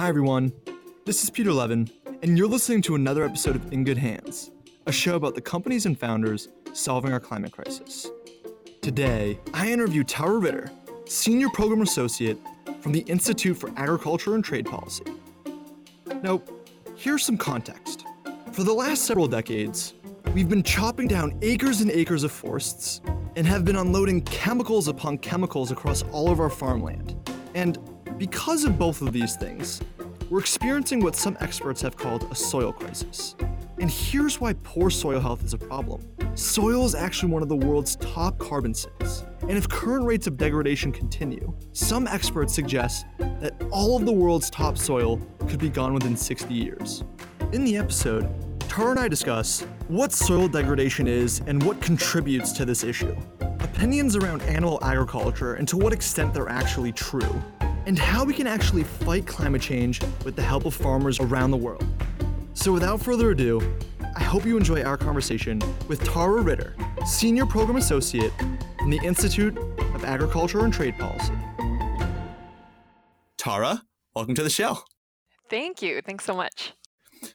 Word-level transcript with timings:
Hi, 0.00 0.08
everyone. 0.08 0.50
This 1.04 1.22
is 1.22 1.28
Peter 1.28 1.52
Levin, 1.52 1.90
and 2.22 2.38
you're 2.38 2.48
listening 2.48 2.80
to 2.84 2.94
another 2.94 3.22
episode 3.22 3.54
of 3.54 3.70
In 3.70 3.84
Good 3.84 3.98
Hands, 3.98 4.50
a 4.86 4.92
show 4.92 5.14
about 5.14 5.34
the 5.34 5.42
companies 5.42 5.84
and 5.84 6.00
founders 6.00 6.48
solving 6.72 7.12
our 7.12 7.20
climate 7.20 7.52
crisis. 7.52 8.08
Today, 8.80 9.38
I 9.52 9.70
interview 9.70 10.02
Tara 10.02 10.38
Ritter, 10.38 10.70
Senior 11.04 11.50
Program 11.50 11.82
Associate 11.82 12.38
from 12.80 12.92
the 12.92 13.00
Institute 13.00 13.58
for 13.58 13.70
Agriculture 13.76 14.34
and 14.36 14.42
Trade 14.42 14.64
Policy. 14.64 15.04
Now, 16.22 16.40
here's 16.96 17.22
some 17.22 17.36
context. 17.36 18.06
For 18.52 18.64
the 18.64 18.72
last 18.72 19.04
several 19.04 19.28
decades, 19.28 19.92
we've 20.32 20.48
been 20.48 20.62
chopping 20.62 21.08
down 21.08 21.38
acres 21.42 21.82
and 21.82 21.90
acres 21.90 22.24
of 22.24 22.32
forests 22.32 23.02
and 23.36 23.46
have 23.46 23.66
been 23.66 23.76
unloading 23.76 24.22
chemicals 24.22 24.88
upon 24.88 25.18
chemicals 25.18 25.70
across 25.70 26.04
all 26.04 26.30
of 26.30 26.40
our 26.40 26.48
farmland. 26.48 27.14
And 27.54 27.78
because 28.20 28.64
of 28.64 28.78
both 28.78 29.00
of 29.00 29.14
these 29.14 29.34
things, 29.36 29.80
we're 30.30 30.38
experiencing 30.38 31.00
what 31.00 31.16
some 31.16 31.36
experts 31.40 31.82
have 31.82 31.96
called 31.96 32.28
a 32.30 32.34
soil 32.36 32.72
crisis. 32.72 33.34
And 33.80 33.90
here's 33.90 34.40
why 34.40 34.52
poor 34.62 34.88
soil 34.88 35.18
health 35.18 35.44
is 35.44 35.54
a 35.54 35.58
problem. 35.58 36.06
Soil 36.36 36.84
is 36.84 36.94
actually 36.94 37.32
one 37.32 37.42
of 37.42 37.48
the 37.48 37.56
world's 37.56 37.96
top 37.96 38.38
carbon 38.38 38.72
sinks. 38.72 39.24
And 39.42 39.58
if 39.58 39.68
current 39.68 40.04
rates 40.04 40.28
of 40.28 40.36
degradation 40.36 40.92
continue, 40.92 41.52
some 41.72 42.06
experts 42.06 42.54
suggest 42.54 43.06
that 43.18 43.54
all 43.72 43.96
of 43.96 44.06
the 44.06 44.12
world's 44.12 44.50
topsoil 44.50 45.20
could 45.48 45.58
be 45.58 45.68
gone 45.68 45.92
within 45.94 46.16
60 46.16 46.54
years. 46.54 47.02
In 47.52 47.64
the 47.64 47.76
episode, 47.76 48.28
Tara 48.68 48.92
and 48.92 49.00
I 49.00 49.08
discuss 49.08 49.62
what 49.88 50.12
soil 50.12 50.46
degradation 50.46 51.08
is 51.08 51.42
and 51.48 51.60
what 51.64 51.80
contributes 51.80 52.52
to 52.52 52.64
this 52.64 52.84
issue, 52.84 53.16
opinions 53.40 54.14
around 54.14 54.42
animal 54.42 54.78
agriculture 54.82 55.54
and 55.54 55.66
to 55.66 55.76
what 55.76 55.92
extent 55.92 56.32
they're 56.32 56.48
actually 56.48 56.92
true, 56.92 57.42
and 57.86 57.98
how 57.98 58.24
we 58.24 58.34
can 58.34 58.46
actually 58.46 58.84
fight 58.84 59.26
climate 59.26 59.62
change 59.62 60.00
with 60.24 60.36
the 60.36 60.42
help 60.42 60.64
of 60.64 60.74
farmers 60.74 61.20
around 61.20 61.50
the 61.50 61.56
world. 61.56 61.84
So, 62.54 62.72
without 62.72 63.00
further 63.00 63.30
ado, 63.30 63.60
I 64.16 64.22
hope 64.22 64.44
you 64.44 64.56
enjoy 64.56 64.82
our 64.82 64.96
conversation 64.96 65.60
with 65.88 66.02
Tara 66.04 66.42
Ritter, 66.42 66.74
Senior 67.06 67.46
Program 67.46 67.76
Associate 67.76 68.32
from 68.78 68.90
the 68.90 69.00
Institute 69.02 69.56
of 69.94 70.04
Agriculture 70.04 70.64
and 70.64 70.72
Trade 70.72 70.98
Policy. 70.98 71.32
Tara, 73.38 73.82
welcome 74.14 74.34
to 74.34 74.42
the 74.42 74.50
show. 74.50 74.78
Thank 75.48 75.80
you. 75.80 76.00
Thanks 76.02 76.24
so 76.24 76.34
much. 76.34 76.74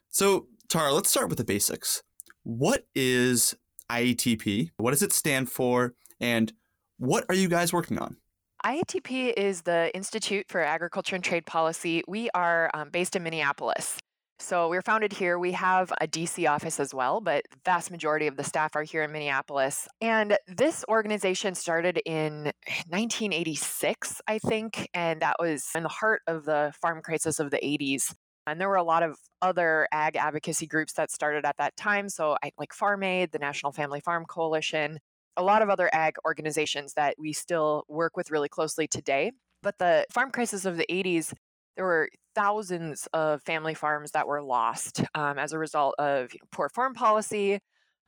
So, 0.10 0.48
Tara, 0.70 0.94
let's 0.94 1.10
start 1.10 1.30
with 1.30 1.38
the 1.38 1.44
basics. 1.44 2.04
What 2.44 2.86
is 2.94 3.56
IATP? 3.90 4.70
What 4.78 4.92
does 4.92 5.02
it 5.02 5.12
stand 5.12 5.50
for? 5.50 5.94
And 6.20 6.54
what 6.98 7.26
are 7.30 7.36
you 7.36 7.48
guys 7.48 7.74
working 7.74 7.98
on? 7.98 8.18
IATP 8.66 9.32
is 9.38 9.62
the 9.62 9.96
Institute 9.96 10.48
for 10.50 10.60
Agriculture 10.60 11.16
and 11.16 11.24
Trade 11.24 11.46
Policy. 11.46 12.02
We 12.08 12.32
are 12.32 12.72
um, 12.74 12.90
based 12.90 13.16
in 13.16 13.22
Minneapolis. 13.22 14.00
So 14.40 14.70
we 14.70 14.78
are 14.78 14.82
founded 14.82 15.14
here. 15.14 15.38
We 15.38 15.52
have 15.52 15.94
a 16.02 16.08
DC 16.08 16.50
office 16.50 16.80
as 16.80 16.92
well, 16.92 17.22
but 17.22 17.44
the 17.52 17.58
vast 17.64 17.92
majority 17.92 18.26
of 18.26 18.38
the 18.38 18.44
staff 18.44 18.76
are 18.76 18.82
here 18.82 19.04
in 19.04 19.12
Minneapolis. 19.12 19.88
And 20.02 20.36
this 20.48 20.84
organization 20.90 21.54
started 21.54 22.02
in 22.08 22.52
1986, 22.90 24.20
I 24.28 24.40
think, 24.40 24.90
and 24.96 25.22
that 25.22 25.36
was 25.40 25.70
in 25.76 25.84
the 25.84 25.90
heart 25.90 26.24
of 26.26 26.46
the 26.46 26.74
farm 26.82 27.04
crisis 27.04 27.40
of 27.40 27.52
the 27.52 27.58
80s. 27.58 28.16
And 28.48 28.60
there 28.60 28.68
were 28.68 28.78
a 28.78 28.84
lot 28.84 29.04
of 29.04 29.16
other 29.44 29.88
ag 29.92 30.16
advocacy 30.16 30.66
groups 30.66 30.94
that 30.94 31.12
started 31.12 31.46
at 31.46 31.58
that 31.58 31.78
time. 31.78 32.10
So, 32.10 32.36
I, 32.44 32.50
like 32.58 32.74
Farm 32.74 33.04
Aid, 33.04 33.32
the 33.32 33.40
National 33.40 33.72
Family 33.72 34.00
Farm 34.00 34.26
Coalition, 34.26 34.98
a 35.38 35.44
lot 35.44 35.62
of 35.62 35.70
other 35.70 35.90
ag 35.94 36.16
organizations 36.26 36.94
that 36.94 37.16
we 37.18 37.34
still 37.34 37.84
work 37.88 38.16
with 38.16 38.32
really 38.32 38.50
closely 38.50 38.88
today. 38.88 39.32
But 39.62 39.78
the 39.80 40.06
farm 40.12 40.32
crisis 40.32 40.66
of 40.66 40.78
the 40.78 40.86
80s 40.90 41.34
there 41.76 41.86
were 41.86 42.10
thousands 42.34 43.08
of 43.14 43.42
family 43.44 43.74
farms 43.74 44.12
that 44.12 44.28
were 44.28 44.42
lost 44.42 45.04
um, 45.14 45.38
as 45.38 45.54
a 45.54 45.60
result 45.60 45.96
of 46.00 46.34
you 46.34 46.40
know, 46.42 46.48
poor 46.52 46.70
farm 46.70 46.94
policy, 46.94 47.60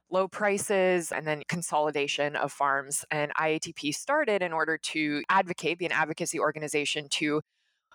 low 0.10 0.28
prices, 0.28 1.12
and 1.12 1.28
then 1.28 1.44
consolidation 1.48 2.36
of 2.36 2.52
farms. 2.52 3.06
And 3.12 3.34
IATP 3.36 3.94
started 3.94 4.42
in 4.42 4.54
order 4.54 4.78
to 4.78 5.24
advocate, 5.30 5.80
be 5.80 5.86
an 5.86 5.92
advocacy 5.92 6.40
organization 6.40 7.08
to 7.12 7.42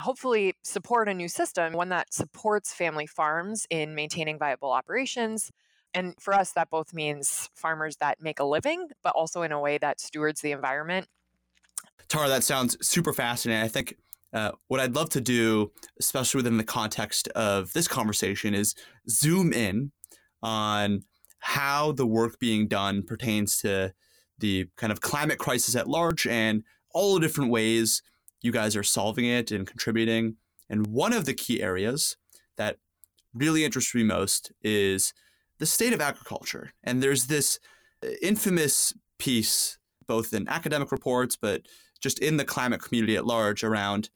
hopefully 0.00 0.54
support 0.62 1.09
a 1.09 1.14
new 1.14 1.28
system, 1.28 1.72
one 1.72 1.91
that 1.91 2.12
supports 2.12 2.72
family 2.72 3.06
farms 3.06 3.66
in 3.70 3.94
maintaining 3.94 4.38
viable 4.38 4.72
operations. 4.72 5.50
And 5.94 6.14
for 6.19 6.34
us, 6.34 6.53
that 6.53 6.70
both 6.70 6.94
means 6.94 7.50
farmers 7.54 7.97
that 7.97 8.22
make 8.22 8.41
a 8.41 8.44
living, 8.44 8.88
but 9.03 9.12
also 9.14 9.42
in 9.42 9.53
a 9.53 9.60
way 9.60 9.78
that 9.78 10.00
stewards 10.00 10.41
the 10.41 10.53
environment. 10.53 11.06
Tara, 12.08 12.28
that 12.28 12.44
sounds 12.44 12.76
super 12.86 13.12
fascinating. 13.12 13.62
I 13.62 13.69
think 13.69 13.97
uh, 14.32 14.52
what 14.69 14.81
I'd 14.81 14.94
love 14.94 15.10
to 15.10 15.20
do, 15.20 15.70
especially 15.98 16.38
within 16.38 16.56
the 16.56 16.64
context 16.64 17.28
of 17.28 17.72
this 17.72 17.86
conversation, 17.86 18.54
is 18.54 18.75
zoom 19.08 19.52
in 19.52 19.92
on 20.42 21.02
how 21.38 21.92
the 21.92 22.06
work 22.06 22.38
being 22.38 22.69
done 22.69 23.02
pertains 23.02 23.58
to 23.58 23.92
the 24.38 24.69
kind 24.76 24.92
of 24.92 25.00
climate 25.00 25.38
crisis 25.38 25.76
at 25.76 25.88
large 25.88 26.26
and 26.26 26.62
all 26.94 27.14
the 27.14 27.20
different 27.20 27.50
ways 27.50 28.02
you 28.41 28.52
guys 28.52 28.76
are 28.76 28.82
solving 28.82 29.25
it 29.25 29.50
and 29.50 29.66
contributing. 29.66 30.36
And 30.69 30.86
one 30.86 31.12
of 31.12 31.26
the 31.26 31.34
key 31.34 31.62
areas 31.62 32.16
that 32.56 32.76
really 33.34 33.64
interests 33.64 33.94
me 33.94 34.02
most 34.02 34.52
is 34.62 35.12
the 35.62 35.67
state 35.67 35.93
of 35.93 36.00
agriculture. 36.00 36.73
And 36.83 37.00
there's 37.00 37.27
this 37.27 37.61
uh, 38.05 38.09
infamous 38.21 38.93
piece, 39.21 39.78
both 40.09 40.34
in 40.34 40.49
academic 40.49 40.91
reports, 40.91 41.37
but 41.41 41.69
just 42.00 42.19
in 42.19 42.37
the 42.37 42.45
climate 42.45 42.83
community 42.83 43.15
at 43.15 43.27
large, 43.27 43.62
around 43.62 44.11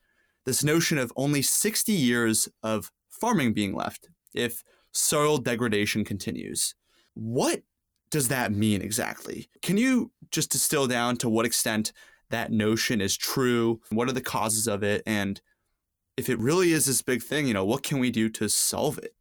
this 0.45 0.65
notion 0.65 0.99
of 0.99 1.13
only 1.15 1.43
60 1.43 1.93
years 1.93 2.49
of 2.65 2.91
farming 3.09 3.53
being 3.53 3.77
left 3.77 4.09
if 4.35 4.65
soil 4.91 5.39
degradation 5.39 6.05
continues. 6.05 6.75
What 7.15 7.63
does 8.11 8.27
that 8.27 8.51
mean 8.51 8.83
exactly? 8.83 9.49
Can 9.63 9.77
you 9.77 10.11
just 10.33 10.51
distill 10.51 10.89
down 10.89 11.17
to 11.19 11.29
what 11.29 11.47
extent 11.47 11.93
that 12.31 12.51
notion 12.51 13.01
is 13.01 13.17
true? 13.17 13.81
What 13.91 14.09
are 14.09 14.13
the 14.13 14.21
causes 14.21 14.67
of 14.67 14.83
it? 14.83 15.05
And 15.07 15.41
if 16.17 16.29
it 16.29 16.41
really 16.41 16.73
is 16.73 16.87
this 16.87 17.03
big 17.03 17.23
thing, 17.23 17.47
you 17.47 17.55
know, 17.55 17.65
what 17.65 17.85
can 17.85 18.01
we 18.01 18.11
do 18.11 18.29
to 18.31 18.49
solve 18.49 18.99
it? 18.99 19.16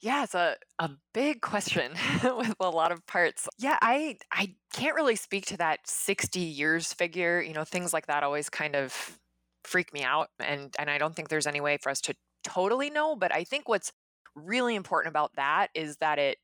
Yeah, 0.00 0.22
it's 0.22 0.34
a, 0.34 0.56
a 0.78 0.90
big 1.12 1.40
question 1.40 1.92
with 2.24 2.54
a 2.60 2.70
lot 2.70 2.92
of 2.92 3.04
parts. 3.06 3.48
Yeah, 3.58 3.78
I 3.82 4.18
I 4.32 4.54
can't 4.72 4.94
really 4.94 5.16
speak 5.16 5.46
to 5.46 5.56
that 5.56 5.86
60 5.88 6.40
years 6.40 6.92
figure. 6.92 7.40
You 7.40 7.52
know, 7.52 7.64
things 7.64 7.92
like 7.92 8.06
that 8.06 8.22
always 8.22 8.48
kind 8.48 8.76
of 8.76 9.18
freak 9.64 9.92
me 9.92 10.02
out 10.04 10.28
and 10.38 10.74
and 10.78 10.88
I 10.90 10.98
don't 10.98 11.14
think 11.16 11.28
there's 11.28 11.46
any 11.46 11.60
way 11.60 11.78
for 11.78 11.90
us 11.90 12.00
to 12.02 12.14
totally 12.44 12.90
know, 12.90 13.16
but 13.16 13.34
I 13.34 13.44
think 13.44 13.68
what's 13.68 13.92
really 14.34 14.76
important 14.76 15.10
about 15.10 15.32
that 15.36 15.70
is 15.74 15.96
that 15.98 16.18
it 16.20 16.38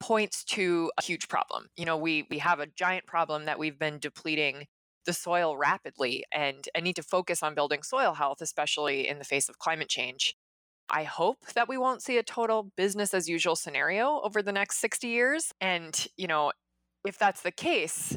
points 0.00 0.44
to 0.44 0.90
a 0.98 1.02
huge 1.02 1.28
problem. 1.28 1.68
You 1.76 1.84
know, 1.86 1.96
we 1.98 2.26
we 2.30 2.38
have 2.38 2.60
a 2.60 2.66
giant 2.66 3.06
problem 3.06 3.44
that 3.46 3.58
we've 3.58 3.78
been 3.78 3.98
depleting 3.98 4.66
the 5.06 5.12
soil 5.12 5.56
rapidly 5.58 6.24
and 6.32 6.68
and 6.74 6.84
need 6.84 6.96
to 6.96 7.02
focus 7.02 7.42
on 7.42 7.54
building 7.54 7.82
soil 7.82 8.14
health 8.14 8.40
especially 8.40 9.06
in 9.08 9.18
the 9.18 9.24
face 9.24 9.48
of 9.50 9.58
climate 9.58 9.88
change. 9.90 10.34
I 10.90 11.04
hope 11.04 11.46
that 11.54 11.68
we 11.68 11.78
won't 11.78 12.02
see 12.02 12.18
a 12.18 12.22
total 12.22 12.70
business 12.76 13.14
as 13.14 13.28
usual 13.28 13.56
scenario 13.56 14.20
over 14.22 14.42
the 14.42 14.52
next 14.52 14.78
60 14.78 15.08
years 15.08 15.52
and, 15.60 16.06
you 16.16 16.26
know, 16.26 16.52
if 17.06 17.18
that's 17.18 17.42
the 17.42 17.50
case, 17.50 18.16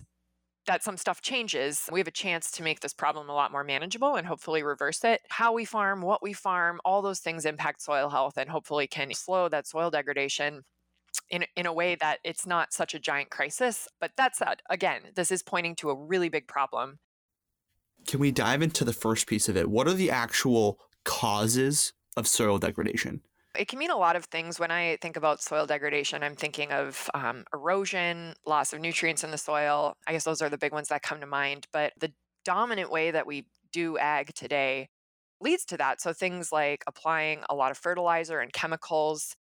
that 0.68 0.84
some 0.84 0.98
stuff 0.98 1.22
changes, 1.22 1.90
we 1.92 2.00
have 2.00 2.08
a 2.08 2.12
chance 2.12 2.52
to 2.52 2.64
make 2.64 2.82
this 2.82 2.94
problem 2.94 3.30
a 3.30 3.34
lot 3.34 3.52
more 3.52 3.64
manageable 3.64 4.16
and 4.16 4.28
hopefully 4.28 4.62
reverse 4.62 5.04
it. 5.04 5.22
How 5.30 5.54
we 5.54 5.66
farm, 5.66 6.02
what 6.02 6.22
we 6.22 6.34
farm, 6.34 6.80
all 6.86 7.02
those 7.02 7.20
things 7.20 7.46
impact 7.46 7.82
soil 7.82 8.10
health 8.10 8.38
and 8.38 8.50
hopefully 8.50 8.86
can 8.86 9.14
slow 9.14 9.50
that 9.50 9.66
soil 9.66 9.90
degradation 9.90 10.64
in, 11.30 11.46
in 11.56 11.66
a 11.66 11.74
way 11.74 11.96
that 11.96 12.20
it's 12.24 12.46
not 12.46 12.74
such 12.74 12.94
a 12.94 13.00
giant 13.00 13.30
crisis. 13.30 13.88
But 14.00 14.12
that 14.18 14.36
said, 14.36 14.62
again, 14.70 15.02
this 15.16 15.32
is 15.32 15.42
pointing 15.42 15.76
to 15.78 15.90
a 15.90 15.96
really 15.96 16.30
big 16.30 16.48
problem. 16.48 17.00
Can 18.06 18.20
we 18.20 18.32
dive 18.32 18.62
into 18.62 18.86
the 18.86 18.94
first 18.94 19.26
piece 19.26 19.50
of 19.50 19.58
it? 19.58 19.70
What 19.70 19.88
are 19.88 19.94
the 19.94 20.12
actual 20.12 20.80
causes 21.04 21.94
of 22.18 22.28
soil 22.28 22.58
degradation? 22.58 23.22
It 23.58 23.68
can 23.68 23.80
mean 23.80 23.92
a 23.92 23.98
lot 23.98 24.16
of 24.16 24.26
things. 24.26 24.60
When 24.60 24.72
I 24.72 24.98
think 25.02 25.16
about 25.16 25.42
soil 25.42 25.66
degradation, 25.66 26.22
I'm 26.22 26.36
thinking 26.36 26.72
of 26.72 27.10
um, 27.14 27.46
erosion, 27.54 28.34
loss 28.46 28.74
of 28.74 28.82
nutrients 28.82 29.24
in 29.24 29.32
the 29.32 29.38
soil. 29.38 29.96
I 30.06 30.12
guess 30.12 30.26
those 30.26 30.42
are 30.42 30.50
the 30.50 30.58
big 30.58 30.74
ones 30.74 30.90
that 30.90 31.02
come 31.02 31.22
to 31.22 31.26
mind. 31.26 31.68
But 31.72 31.94
the 31.98 32.12
dominant 32.44 32.92
way 32.92 33.12
that 33.12 33.26
we 33.26 33.46
do 33.72 33.98
ag 33.98 34.34
today 34.34 34.90
leads 35.40 35.66
to 35.66 35.78
that. 35.78 36.02
So 36.02 36.14
things 36.14 36.52
like 36.52 36.84
applying 36.88 37.44
a 37.50 37.56
lot 37.56 37.72
of 37.72 37.78
fertilizer 37.78 38.40
and 38.40 38.52
chemicals, 38.54 39.36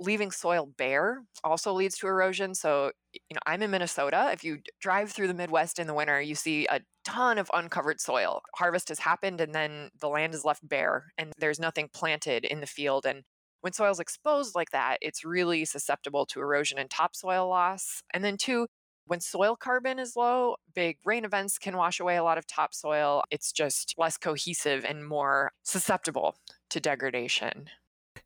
leaving 0.00 0.30
soil 0.30 0.66
bare 0.76 1.22
also 1.44 1.72
leads 1.72 1.96
to 1.98 2.06
erosion. 2.06 2.54
So, 2.54 2.92
you 3.12 3.34
know, 3.34 3.40
I'm 3.46 3.62
in 3.62 3.70
Minnesota. 3.70 4.30
If 4.32 4.42
you 4.42 4.58
drive 4.80 5.12
through 5.12 5.28
the 5.28 5.34
Midwest 5.34 5.78
in 5.78 5.86
the 5.86 5.94
winter, 5.94 6.20
you 6.20 6.34
see 6.34 6.66
a 6.66 6.80
ton 7.04 7.38
of 7.38 7.50
uncovered 7.54 8.00
soil. 8.00 8.42
Harvest 8.56 8.88
has 8.88 8.98
happened 9.00 9.40
and 9.40 9.54
then 9.54 9.90
the 10.00 10.08
land 10.08 10.34
is 10.34 10.44
left 10.44 10.66
bare 10.66 11.12
and 11.18 11.32
there's 11.38 11.60
nothing 11.60 11.88
planted 11.92 12.44
in 12.44 12.60
the 12.60 12.66
field. 12.66 13.06
And 13.06 13.22
when 13.60 13.72
soil's 13.72 14.00
exposed 14.00 14.54
like 14.54 14.70
that, 14.70 14.98
it's 15.00 15.24
really 15.24 15.64
susceptible 15.64 16.26
to 16.26 16.40
erosion 16.40 16.78
and 16.78 16.90
topsoil 16.90 17.48
loss. 17.48 18.02
And 18.12 18.24
then, 18.24 18.36
two, 18.36 18.66
When 19.06 19.20
soil 19.20 19.56
carbon 19.56 19.98
is 19.98 20.16
low, 20.16 20.56
big 20.74 20.98
rain 21.04 21.24
events 21.24 21.58
can 21.58 21.76
wash 21.76 22.00
away 22.00 22.16
a 22.16 22.22
lot 22.24 22.38
of 22.38 22.46
topsoil. 22.46 23.22
It's 23.30 23.52
just 23.52 23.94
less 23.98 24.16
cohesive 24.16 24.84
and 24.84 25.06
more 25.06 25.52
susceptible 25.64 26.36
to 26.70 26.80
degradation. 26.80 27.68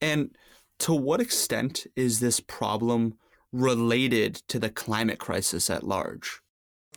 And 0.01 0.37
to 0.81 0.95
what 0.95 1.21
extent 1.21 1.87
is 1.97 2.21
this 2.21 2.41
problem 2.41 3.15
related 3.53 4.37
to 4.49 4.59
the 4.59 4.71
climate 4.71 5.19
crisis 5.19 5.71
at 5.71 5.85
large? 5.85 6.41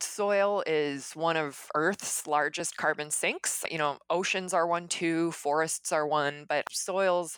Soil 0.01 0.63
is 0.65 1.11
one 1.13 1.37
of 1.37 1.67
Earth's 1.75 2.25
largest 2.25 2.77
carbon 2.77 3.11
sinks. 3.11 3.63
You 3.69 3.77
know, 3.77 3.97
oceans 4.09 4.53
are 4.53 4.67
one 4.67 4.87
too, 4.87 5.31
forests 5.31 5.91
are 5.91 6.07
one, 6.07 6.45
but 6.47 6.65
soils 6.71 7.37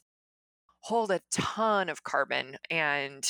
hold 0.82 1.12
a 1.12 1.22
ton 1.32 1.90
of 1.90 2.04
carbon. 2.04 2.58
And 2.70 3.28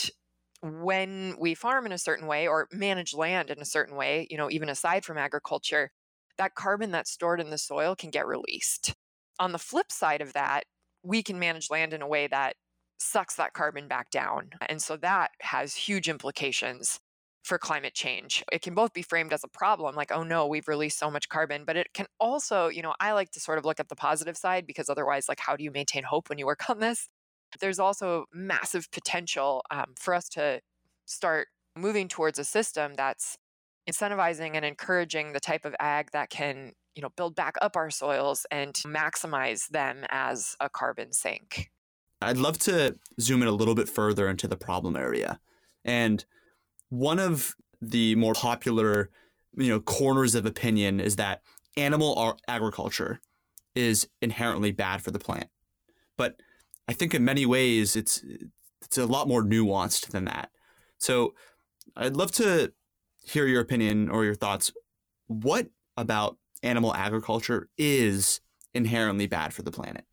when 0.61 1.35
we 1.39 1.53
farm 1.53 1.85
in 1.85 1.91
a 1.91 1.97
certain 1.97 2.27
way 2.27 2.47
or 2.47 2.67
manage 2.71 3.13
land 3.13 3.49
in 3.49 3.59
a 3.59 3.65
certain 3.65 3.95
way, 3.95 4.27
you 4.29 4.37
know, 4.37 4.49
even 4.49 4.69
aside 4.69 5.05
from 5.05 5.17
agriculture, 5.17 5.91
that 6.37 6.55
carbon 6.55 6.91
that's 6.91 7.11
stored 7.11 7.41
in 7.41 7.49
the 7.49 7.57
soil 7.57 7.95
can 7.95 8.09
get 8.09 8.27
released. 8.27 8.93
On 9.39 9.51
the 9.51 9.59
flip 9.59 9.91
side 9.91 10.21
of 10.21 10.33
that, 10.33 10.63
we 11.03 11.23
can 11.23 11.39
manage 11.39 11.69
land 11.69 11.93
in 11.93 12.01
a 12.01 12.07
way 12.07 12.27
that 12.27 12.55
sucks 13.01 13.35
that 13.35 13.53
carbon 13.53 13.87
back 13.87 14.09
down. 14.11 14.51
And 14.69 14.81
so 14.81 14.95
that 14.97 15.31
has 15.41 15.75
huge 15.75 16.07
implications 16.07 16.99
for 17.43 17.57
climate 17.57 17.95
change. 17.95 18.43
It 18.51 18.61
can 18.61 18.75
both 18.75 18.93
be 18.93 19.01
framed 19.01 19.33
as 19.33 19.43
a 19.43 19.47
problem, 19.47 19.95
like, 19.95 20.11
oh 20.11 20.23
no, 20.23 20.45
we've 20.45 20.67
released 20.67 20.99
so 20.99 21.09
much 21.09 21.27
carbon, 21.27 21.63
but 21.65 21.75
it 21.75 21.87
can 21.93 22.05
also, 22.19 22.67
you 22.67 22.83
know, 22.83 22.93
I 22.99 23.13
like 23.13 23.31
to 23.31 23.39
sort 23.39 23.57
of 23.57 23.65
look 23.65 23.79
at 23.79 23.89
the 23.89 23.95
positive 23.95 24.37
side 24.37 24.67
because 24.67 24.89
otherwise, 24.89 25.27
like, 25.27 25.39
how 25.39 25.55
do 25.55 25.63
you 25.63 25.71
maintain 25.71 26.03
hope 26.03 26.29
when 26.29 26.37
you 26.37 26.45
work 26.45 26.61
on 26.69 26.79
this? 26.79 27.09
There's 27.59 27.79
also 27.79 28.25
massive 28.31 28.89
potential 28.91 29.63
um, 29.71 29.95
for 29.99 30.13
us 30.13 30.29
to 30.29 30.61
start 31.05 31.47
moving 31.75 32.07
towards 32.07 32.37
a 32.37 32.43
system 32.43 32.93
that's 32.95 33.37
incentivizing 33.89 34.51
and 34.53 34.63
encouraging 34.63 35.33
the 35.33 35.39
type 35.39 35.65
of 35.65 35.75
ag 35.79 36.11
that 36.11 36.29
can 36.29 36.73
you 36.95 37.01
know 37.01 37.09
build 37.17 37.35
back 37.35 37.55
up 37.61 37.75
our 37.75 37.89
soils 37.89 38.45
and 38.51 38.75
maximize 38.85 39.67
them 39.69 40.05
as 40.09 40.55
a 40.59 40.69
carbon 40.69 41.11
sink 41.11 41.71
i'd 42.21 42.37
love 42.37 42.57
to 42.57 42.95
zoom 43.19 43.41
in 43.41 43.47
a 43.47 43.51
little 43.51 43.75
bit 43.75 43.89
further 43.89 44.27
into 44.27 44.47
the 44.47 44.57
problem 44.57 44.95
area. 44.95 45.39
And 45.83 46.23
one 46.89 47.19
of 47.19 47.55
the 47.81 48.15
more 48.15 48.33
popular 48.33 49.09
you 49.57 49.69
know 49.69 49.79
corners 49.79 50.35
of 50.35 50.45
opinion 50.45 50.99
is 50.99 51.15
that 51.17 51.41
animal 51.77 52.37
agriculture 52.47 53.19
is 53.75 54.07
inherently 54.21 54.71
bad 54.71 55.01
for 55.01 55.11
the 55.11 55.19
plant. 55.19 55.47
But 56.17 56.41
i 56.87 56.93
think 56.93 57.13
in 57.13 57.23
many 57.23 57.45
ways 57.45 57.95
it's 57.95 58.23
it's 58.81 58.97
a 58.97 59.05
lot 59.05 59.27
more 59.27 59.43
nuanced 59.43 60.07
than 60.09 60.25
that. 60.25 60.51
So 60.97 61.33
i'd 61.95 62.15
love 62.15 62.31
to 62.33 62.73
hear 63.23 63.45
your 63.45 63.61
opinion 63.61 64.09
or 64.09 64.25
your 64.25 64.35
thoughts. 64.35 64.71
What 65.27 65.67
about 65.97 66.37
animal 66.63 66.93
agriculture 66.93 67.69
is 67.77 68.41
inherently 68.73 69.27
bad 69.27 69.53
for 69.53 69.63
the 69.63 69.71
planet 69.71 70.05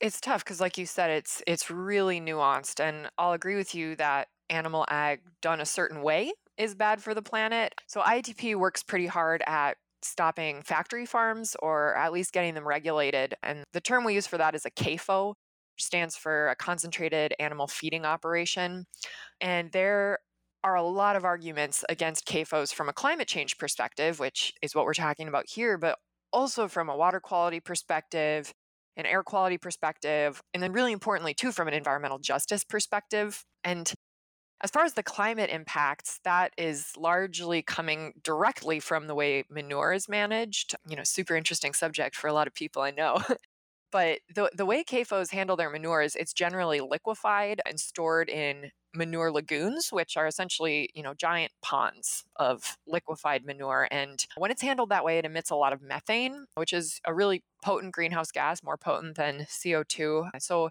it's 0.00 0.20
tough 0.20 0.44
because 0.44 0.60
like 0.60 0.76
you 0.76 0.86
said 0.86 1.10
it's 1.10 1.42
it's 1.46 1.70
really 1.70 2.20
nuanced 2.20 2.80
and 2.80 3.08
i'll 3.18 3.32
agree 3.32 3.56
with 3.56 3.74
you 3.74 3.96
that 3.96 4.28
animal 4.50 4.84
ag 4.88 5.20
done 5.40 5.60
a 5.60 5.66
certain 5.66 6.02
way 6.02 6.32
is 6.58 6.74
bad 6.74 7.02
for 7.02 7.14
the 7.14 7.22
planet. 7.22 7.74
So 7.86 8.00
IATP 8.00 8.56
works 8.56 8.82
pretty 8.82 9.06
hard 9.06 9.42
at 9.46 9.76
stopping 10.02 10.62
factory 10.62 11.06
farms 11.06 11.56
or 11.60 11.96
at 11.96 12.12
least 12.12 12.32
getting 12.32 12.54
them 12.54 12.66
regulated. 12.66 13.34
And 13.42 13.64
the 13.72 13.80
term 13.80 14.04
we 14.04 14.14
use 14.14 14.26
for 14.26 14.38
that 14.38 14.54
is 14.54 14.64
a 14.64 14.70
CAFO, 14.70 15.30
which 15.30 15.84
stands 15.84 16.16
for 16.16 16.48
a 16.48 16.56
concentrated 16.56 17.34
animal 17.38 17.66
feeding 17.66 18.04
operation. 18.04 18.86
And 19.40 19.72
there 19.72 20.20
are 20.64 20.74
a 20.74 20.82
lot 20.82 21.16
of 21.16 21.24
arguments 21.24 21.84
against 21.88 22.26
CAFOs 22.26 22.72
from 22.72 22.88
a 22.88 22.92
climate 22.92 23.28
change 23.28 23.58
perspective, 23.58 24.18
which 24.18 24.52
is 24.62 24.74
what 24.74 24.84
we're 24.84 24.94
talking 24.94 25.28
about 25.28 25.44
here, 25.48 25.78
but 25.78 25.98
also 26.32 26.68
from 26.68 26.88
a 26.88 26.96
water 26.96 27.20
quality 27.20 27.60
perspective, 27.60 28.52
an 28.96 29.06
air 29.06 29.22
quality 29.22 29.58
perspective, 29.58 30.42
and 30.54 30.62
then 30.62 30.72
really 30.72 30.92
importantly, 30.92 31.34
too, 31.34 31.52
from 31.52 31.68
an 31.68 31.74
environmental 31.74 32.18
justice 32.18 32.64
perspective. 32.64 33.44
And 33.64 33.92
as 34.62 34.70
far 34.70 34.84
as 34.84 34.94
the 34.94 35.02
climate 35.02 35.50
impacts, 35.50 36.20
that 36.24 36.52
is 36.58 36.92
largely 36.96 37.62
coming 37.62 38.14
directly 38.24 38.80
from 38.80 39.06
the 39.06 39.14
way 39.14 39.44
manure 39.50 39.92
is 39.92 40.08
managed. 40.08 40.74
You 40.88 40.96
know, 40.96 41.04
super 41.04 41.36
interesting 41.36 41.74
subject 41.74 42.16
for 42.16 42.28
a 42.28 42.32
lot 42.32 42.46
of 42.46 42.54
people 42.54 42.82
I 42.82 42.90
know. 42.92 43.22
but 43.92 44.18
the, 44.34 44.50
the 44.54 44.66
way 44.66 44.84
CAFOs 44.84 45.30
handle 45.30 45.56
their 45.56 45.70
manure 45.70 46.02
is 46.02 46.16
it's 46.16 46.32
generally 46.32 46.80
liquefied 46.80 47.60
and 47.66 47.78
stored 47.78 48.28
in 48.28 48.70
manure 48.94 49.30
lagoons, 49.30 49.88
which 49.90 50.16
are 50.16 50.26
essentially, 50.26 50.90
you 50.94 51.02
know, 51.02 51.14
giant 51.14 51.52
ponds 51.62 52.24
of 52.36 52.76
liquefied 52.86 53.44
manure. 53.44 53.86
And 53.90 54.24
when 54.36 54.50
it's 54.50 54.62
handled 54.62 54.88
that 54.88 55.04
way, 55.04 55.18
it 55.18 55.24
emits 55.24 55.50
a 55.50 55.56
lot 55.56 55.72
of 55.72 55.82
methane, 55.82 56.46
which 56.54 56.72
is 56.72 57.00
a 57.04 57.14
really 57.14 57.42
potent 57.62 57.92
greenhouse 57.92 58.32
gas, 58.32 58.62
more 58.62 58.76
potent 58.76 59.16
than 59.16 59.40
CO2. 59.48 60.30
So 60.40 60.70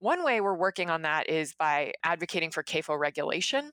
one 0.00 0.24
way 0.24 0.40
we're 0.40 0.56
working 0.56 0.90
on 0.90 1.02
that 1.02 1.28
is 1.30 1.54
by 1.54 1.92
advocating 2.02 2.50
for 2.50 2.62
CAFO 2.62 2.98
regulation. 2.98 3.70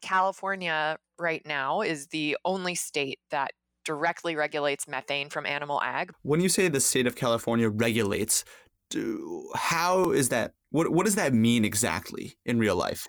California 0.00 0.96
right 1.18 1.42
now 1.44 1.82
is 1.82 2.06
the 2.06 2.36
only 2.44 2.74
state 2.74 3.18
that 3.30 3.50
directly 3.90 4.36
regulates 4.36 4.86
methane 4.86 5.28
from 5.28 5.44
animal 5.46 5.80
ag. 5.82 6.12
When 6.22 6.40
you 6.40 6.48
say 6.48 6.68
the 6.68 6.78
state 6.78 7.08
of 7.08 7.16
California 7.16 7.68
regulates, 7.68 8.44
do, 8.88 9.50
how 9.56 10.12
is 10.12 10.28
that? 10.28 10.52
What, 10.70 10.92
what 10.92 11.06
does 11.06 11.16
that 11.16 11.34
mean 11.34 11.64
exactly 11.64 12.36
in 12.46 12.60
real 12.60 12.76
life? 12.76 13.08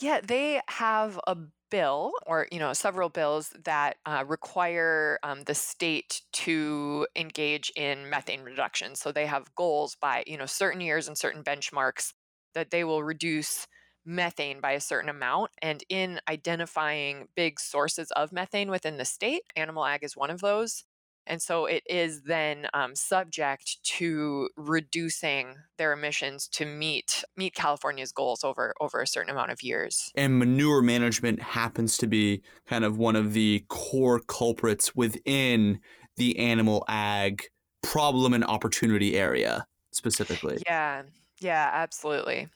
Yeah, 0.00 0.20
they 0.22 0.60
have 0.68 1.18
a 1.26 1.36
bill 1.70 2.12
or 2.26 2.46
you 2.52 2.60
know 2.60 2.72
several 2.72 3.08
bills 3.08 3.52
that 3.64 3.96
uh, 4.06 4.24
require 4.26 5.18
um, 5.24 5.42
the 5.44 5.54
state 5.54 6.22
to 6.32 7.06
engage 7.14 7.70
in 7.76 8.08
methane 8.08 8.40
reduction 8.40 8.94
so 8.94 9.12
they 9.12 9.26
have 9.26 9.54
goals 9.54 9.94
by 10.00 10.24
you 10.26 10.38
know 10.38 10.46
certain 10.46 10.80
years 10.80 11.08
and 11.08 11.18
certain 11.18 11.44
benchmarks 11.44 12.14
that 12.54 12.70
they 12.70 12.84
will 12.84 13.02
reduce 13.02 13.66
methane 14.08 14.60
by 14.60 14.72
a 14.72 14.80
certain 14.80 15.10
amount 15.10 15.50
and 15.62 15.84
in 15.88 16.20
identifying 16.28 17.28
big 17.36 17.60
sources 17.60 18.10
of 18.12 18.32
methane 18.32 18.70
within 18.70 18.96
the 18.96 19.04
state 19.04 19.42
animal 19.56 19.84
ag 19.84 20.02
is 20.02 20.16
one 20.16 20.30
of 20.30 20.40
those 20.40 20.84
and 21.26 21.42
so 21.42 21.66
it 21.66 21.82
is 21.86 22.22
then 22.22 22.68
um, 22.72 22.96
subject 22.96 23.82
to 23.84 24.48
reducing 24.56 25.56
their 25.76 25.92
emissions 25.92 26.48
to 26.48 26.64
meet 26.64 27.22
meet 27.36 27.54
California's 27.54 28.12
goals 28.12 28.42
over 28.42 28.74
over 28.80 29.02
a 29.02 29.06
certain 29.06 29.30
amount 29.30 29.50
of 29.50 29.62
years. 29.62 30.14
And 30.14 30.38
manure 30.38 30.82
management 30.82 31.40
happens 31.40 31.96
to 31.98 32.06
be 32.06 32.42
kind 32.66 32.84
of 32.84 32.98
one 32.98 33.14
of 33.14 33.34
the 33.34 33.64
core 33.68 34.20
culprits 34.20 34.94
within 34.94 35.80
the 36.16 36.38
animal 36.38 36.84
ag 36.88 37.44
problem 37.82 38.34
and 38.34 38.44
opportunity 38.44 39.16
area 39.16 39.66
specifically. 39.92 40.62
Yeah. 40.66 41.04
Yeah, 41.40 41.70
absolutely. 41.72 42.48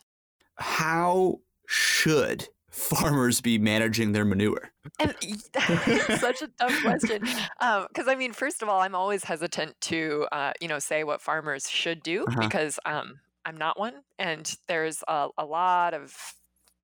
How 0.57 1.41
should 1.67 2.49
farmers 2.71 3.41
be 3.41 3.59
managing 3.59 4.13
their 4.13 4.25
manure? 4.25 4.73
And 4.99 5.15
such 6.19 6.43
a 6.43 6.49
tough 6.59 6.83
question. 6.83 7.23
Because 7.23 8.07
um, 8.07 8.09
I 8.09 8.15
mean, 8.15 8.33
first 8.33 8.63
of 8.63 8.69
all, 8.69 8.81
I'm 8.81 8.95
always 8.95 9.25
hesitant 9.25 9.81
to, 9.83 10.27
uh, 10.33 10.53
you 10.61 10.69
know, 10.69 10.79
say 10.79 11.05
what 11.05 11.21
farmers 11.21 11.69
should 11.69 12.03
do 12.03 12.25
uh-huh. 12.25 12.41
because 12.41 12.79
um, 12.85 13.21
I'm 13.45 13.57
not 13.57 13.79
one, 13.79 14.03
and 14.19 14.55
there's 14.69 15.03
a, 15.09 15.29
a 15.37 15.45
lot 15.45 15.95
of 15.95 16.15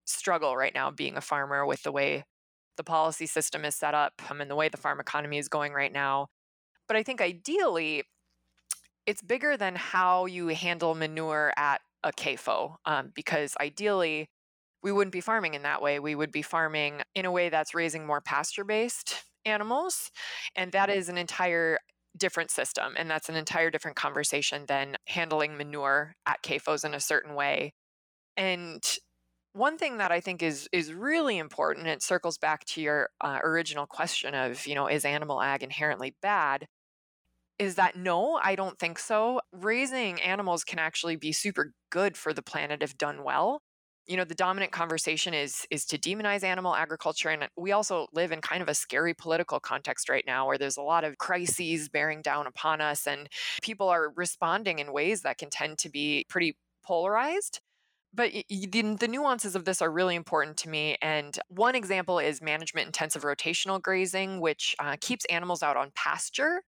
struggle 0.04 0.56
right 0.56 0.74
now 0.74 0.90
being 0.90 1.16
a 1.16 1.20
farmer 1.20 1.66
with 1.66 1.82
the 1.82 1.92
way 1.92 2.24
the 2.76 2.84
policy 2.84 3.26
system 3.26 3.64
is 3.64 3.74
set 3.74 3.94
up 3.94 4.14
um, 4.30 4.40
and 4.40 4.50
the 4.50 4.56
way 4.56 4.68
the 4.68 4.76
farm 4.76 5.00
economy 5.00 5.38
is 5.38 5.48
going 5.48 5.72
right 5.72 5.92
now. 5.92 6.28
But 6.86 6.96
I 6.96 7.02
think 7.02 7.20
ideally, 7.20 8.04
it's 9.06 9.22
bigger 9.22 9.56
than 9.56 9.74
how 9.74 10.26
you 10.26 10.48
handle 10.48 10.94
manure 10.94 11.52
at 11.56 11.80
a 12.02 12.12
CAFO, 12.12 12.76
um, 12.84 13.12
because 13.14 13.56
ideally, 13.60 14.28
we 14.82 14.92
wouldn't 14.92 15.12
be 15.12 15.20
farming 15.20 15.54
in 15.54 15.62
that 15.62 15.82
way. 15.82 15.98
We 15.98 16.14
would 16.14 16.30
be 16.30 16.42
farming 16.42 17.02
in 17.14 17.24
a 17.24 17.32
way 17.32 17.48
that's 17.48 17.74
raising 17.74 18.06
more 18.06 18.20
pasture 18.20 18.64
based 18.64 19.24
animals. 19.44 20.10
And 20.54 20.72
that 20.72 20.90
is 20.90 21.08
an 21.08 21.18
entire 21.18 21.78
different 22.16 22.50
system. 22.50 22.94
And 22.96 23.10
that's 23.10 23.28
an 23.28 23.36
entire 23.36 23.70
different 23.70 23.96
conversation 23.96 24.64
than 24.66 24.96
handling 25.06 25.56
manure 25.56 26.14
at 26.26 26.42
CAFOs 26.42 26.84
in 26.84 26.94
a 26.94 27.00
certain 27.00 27.34
way. 27.34 27.72
And 28.36 28.82
one 29.52 29.78
thing 29.78 29.98
that 29.98 30.12
I 30.12 30.20
think 30.20 30.42
is 30.42 30.68
is 30.72 30.92
really 30.92 31.38
important, 31.38 31.88
it 31.88 32.02
circles 32.02 32.38
back 32.38 32.64
to 32.66 32.80
your 32.80 33.08
uh, 33.20 33.38
original 33.42 33.86
question 33.86 34.34
of, 34.34 34.66
you 34.66 34.74
know, 34.74 34.86
is 34.86 35.04
animal 35.04 35.42
ag 35.42 35.62
inherently 35.62 36.14
bad? 36.22 36.66
Is 37.58 37.74
that 37.74 37.96
no, 37.96 38.38
I 38.42 38.54
don't 38.54 38.78
think 38.78 38.98
so. 38.98 39.40
Raising 39.52 40.20
animals 40.22 40.64
can 40.64 40.78
actually 40.78 41.16
be 41.16 41.32
super 41.32 41.72
good 41.90 42.16
for 42.16 42.32
the 42.32 42.42
planet 42.42 42.82
if 42.82 42.96
done 42.96 43.24
well 43.24 43.60
you 44.08 44.16
know 44.16 44.24
the 44.24 44.34
dominant 44.34 44.72
conversation 44.72 45.34
is 45.34 45.66
is 45.70 45.84
to 45.84 45.98
demonize 45.98 46.42
animal 46.42 46.74
agriculture 46.74 47.28
and 47.28 47.46
we 47.56 47.70
also 47.72 48.06
live 48.12 48.32
in 48.32 48.40
kind 48.40 48.62
of 48.62 48.68
a 48.68 48.74
scary 48.74 49.14
political 49.14 49.60
context 49.60 50.08
right 50.08 50.24
now 50.26 50.46
where 50.46 50.58
there's 50.58 50.78
a 50.78 50.82
lot 50.82 51.04
of 51.04 51.18
crises 51.18 51.88
bearing 51.88 52.22
down 52.22 52.46
upon 52.46 52.80
us 52.80 53.06
and 53.06 53.28
people 53.62 53.88
are 53.88 54.10
responding 54.16 54.78
in 54.78 54.92
ways 54.92 55.22
that 55.22 55.38
can 55.38 55.50
tend 55.50 55.78
to 55.78 55.90
be 55.90 56.24
pretty 56.28 56.56
polarized 56.84 57.60
but 58.14 58.32
the, 58.48 58.96
the 58.98 59.06
nuances 59.06 59.54
of 59.54 59.66
this 59.66 59.82
are 59.82 59.90
really 59.90 60.14
important 60.14 60.56
to 60.56 60.70
me. 60.70 60.96
And 61.02 61.38
one 61.48 61.74
example 61.74 62.18
is 62.18 62.40
management 62.40 62.86
intensive 62.86 63.22
rotational 63.22 63.82
grazing, 63.82 64.40
which 64.40 64.74
uh, 64.78 64.96
keeps 64.98 65.26
animals 65.26 65.62
out 65.62 65.76
on 65.76 65.92
pasture 65.94 66.62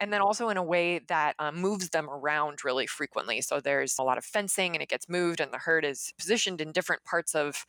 and 0.00 0.12
then 0.12 0.20
also 0.20 0.48
in 0.48 0.56
a 0.56 0.62
way 0.62 1.00
that 1.08 1.34
um, 1.38 1.56
moves 1.56 1.90
them 1.90 2.08
around 2.10 2.64
really 2.64 2.86
frequently. 2.86 3.40
So 3.40 3.60
there's 3.60 3.98
a 3.98 4.02
lot 4.02 4.18
of 4.18 4.24
fencing 4.24 4.74
and 4.74 4.82
it 4.82 4.88
gets 4.88 5.08
moved, 5.08 5.40
and 5.40 5.52
the 5.52 5.58
herd 5.58 5.84
is 5.84 6.12
positioned 6.18 6.60
in 6.60 6.72
different 6.72 7.04
parts 7.04 7.34
of 7.34 7.64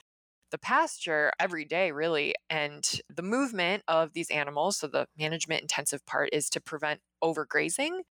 the 0.52 0.58
pasture 0.58 1.32
every 1.40 1.66
day, 1.66 1.92
really. 1.92 2.34
And 2.50 2.90
the 3.14 3.22
movement 3.22 3.84
of 3.88 4.14
these 4.14 4.30
animals, 4.30 4.78
so 4.78 4.88
the 4.88 5.08
management 5.18 5.62
intensive 5.62 6.06
part, 6.06 6.30
is 6.32 6.50
to 6.52 6.62
prevent 6.62 7.02
overgrazing. 7.24 8.02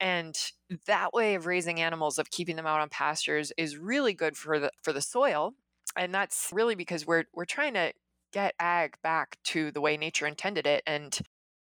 And 0.00 0.36
that 0.86 1.12
way 1.12 1.34
of 1.34 1.46
raising 1.46 1.80
animals, 1.80 2.18
of 2.18 2.30
keeping 2.30 2.56
them 2.56 2.66
out 2.66 2.80
on 2.80 2.88
pastures, 2.88 3.52
is 3.56 3.76
really 3.76 4.14
good 4.14 4.36
for 4.36 4.58
the 4.60 4.70
for 4.82 4.92
the 4.92 5.02
soil. 5.02 5.54
And 5.96 6.14
that's 6.14 6.50
really 6.52 6.74
because 6.74 7.06
we're 7.06 7.24
we're 7.34 7.44
trying 7.44 7.74
to 7.74 7.92
get 8.32 8.54
ag 8.60 8.96
back 9.02 9.38
to 9.42 9.70
the 9.72 9.80
way 9.80 9.96
nature 9.96 10.26
intended 10.26 10.66
it. 10.66 10.82
And 10.86 11.18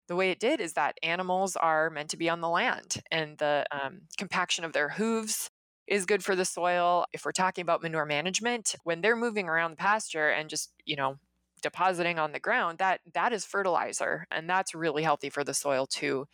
the 0.09 0.17
way 0.17 0.31
it 0.31 0.41
did 0.41 0.61
is 0.61 0.75
that 0.75 0.99
animals 1.03 1.57
are 1.57 1.91
meant 1.91 2.11
to 2.11 2.17
be 2.17 2.29
on 2.29 2.41
the 2.41 2.49
land, 2.49 3.03
and 3.11 3.39
the 3.39 3.65
um, 3.73 4.03
compaction 4.19 4.65
of 4.65 4.73
their 4.73 4.91
hooves 4.91 5.51
is 5.87 6.07
good 6.07 6.25
for 6.25 6.35
the 6.37 6.45
soil. 6.45 7.07
If 7.13 7.25
we're 7.25 7.33
talking 7.33 7.63
about 7.63 7.83
manure 7.83 8.07
management, 8.07 8.75
when 8.85 9.01
they're 9.01 9.17
moving 9.17 9.49
around 9.49 9.73
the 9.73 9.77
pasture 9.77 10.31
and 10.31 10.49
just, 10.49 10.73
you 10.85 10.97
know, 10.97 11.17
depositing 11.63 12.19
on 12.19 12.33
the 12.33 12.41
ground, 12.41 12.79
that 12.79 13.01
that 13.15 13.33
is 13.33 13.45
fertilizer 13.45 14.27
and 14.31 14.49
that's 14.49 14.75
really 14.75 15.03
healthy 15.03 15.31
for 15.31 15.45
the 15.45 15.55
soil 15.55 15.87
too. 15.87 16.27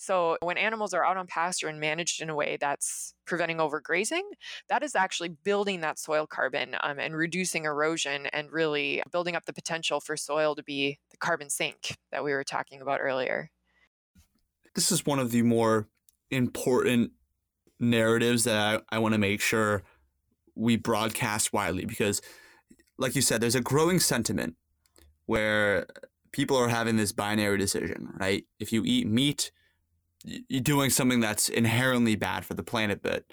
So 0.00 0.38
when 0.40 0.56
animals 0.56 0.94
are 0.94 1.04
out 1.04 1.16
on 1.16 1.26
pasture 1.26 1.66
and 1.66 1.80
managed 1.80 2.22
in 2.22 2.30
a 2.30 2.34
way 2.34 2.56
that's 2.60 3.14
preventing 3.26 3.56
overgrazing, 3.56 4.22
that 4.68 4.84
is 4.84 4.94
actually 4.94 5.30
building 5.30 5.80
that 5.80 5.98
soil 5.98 6.24
carbon 6.24 6.76
um, 6.84 7.00
and 7.00 7.16
reducing 7.16 7.64
erosion 7.64 8.26
and 8.26 8.52
really 8.52 9.02
building 9.10 9.34
up 9.34 9.44
the 9.46 9.52
potential 9.52 9.98
for 9.98 10.16
soil 10.16 10.54
to 10.54 10.62
be 10.62 11.00
the 11.10 11.16
carbon 11.16 11.50
sink 11.50 11.96
that 12.12 12.22
we 12.22 12.32
were 12.32 12.44
talking 12.44 12.80
about 12.80 13.00
earlier. 13.02 13.50
This 14.76 14.92
is 14.92 15.04
one 15.04 15.18
of 15.18 15.32
the 15.32 15.42
more 15.42 15.88
important 16.30 17.10
narratives 17.80 18.44
that 18.44 18.84
I, 18.90 18.96
I 18.96 18.98
want 19.00 19.14
to 19.14 19.18
make 19.18 19.40
sure 19.40 19.82
we 20.54 20.76
broadcast 20.76 21.52
widely 21.52 21.84
because, 21.84 22.22
like 22.98 23.16
you 23.16 23.22
said, 23.22 23.40
there's 23.40 23.56
a 23.56 23.60
growing 23.60 23.98
sentiment 23.98 24.54
where 25.26 25.86
people 26.30 26.56
are 26.56 26.68
having 26.68 26.96
this 26.96 27.10
binary 27.10 27.58
decision, 27.58 28.14
right? 28.20 28.44
If 28.60 28.72
you 28.72 28.84
eat 28.84 29.08
meat, 29.08 29.50
doing 30.62 30.90
something 30.90 31.20
that's 31.20 31.48
inherently 31.48 32.16
bad 32.16 32.44
for 32.44 32.54
the 32.54 32.62
planet, 32.62 33.00
but 33.02 33.24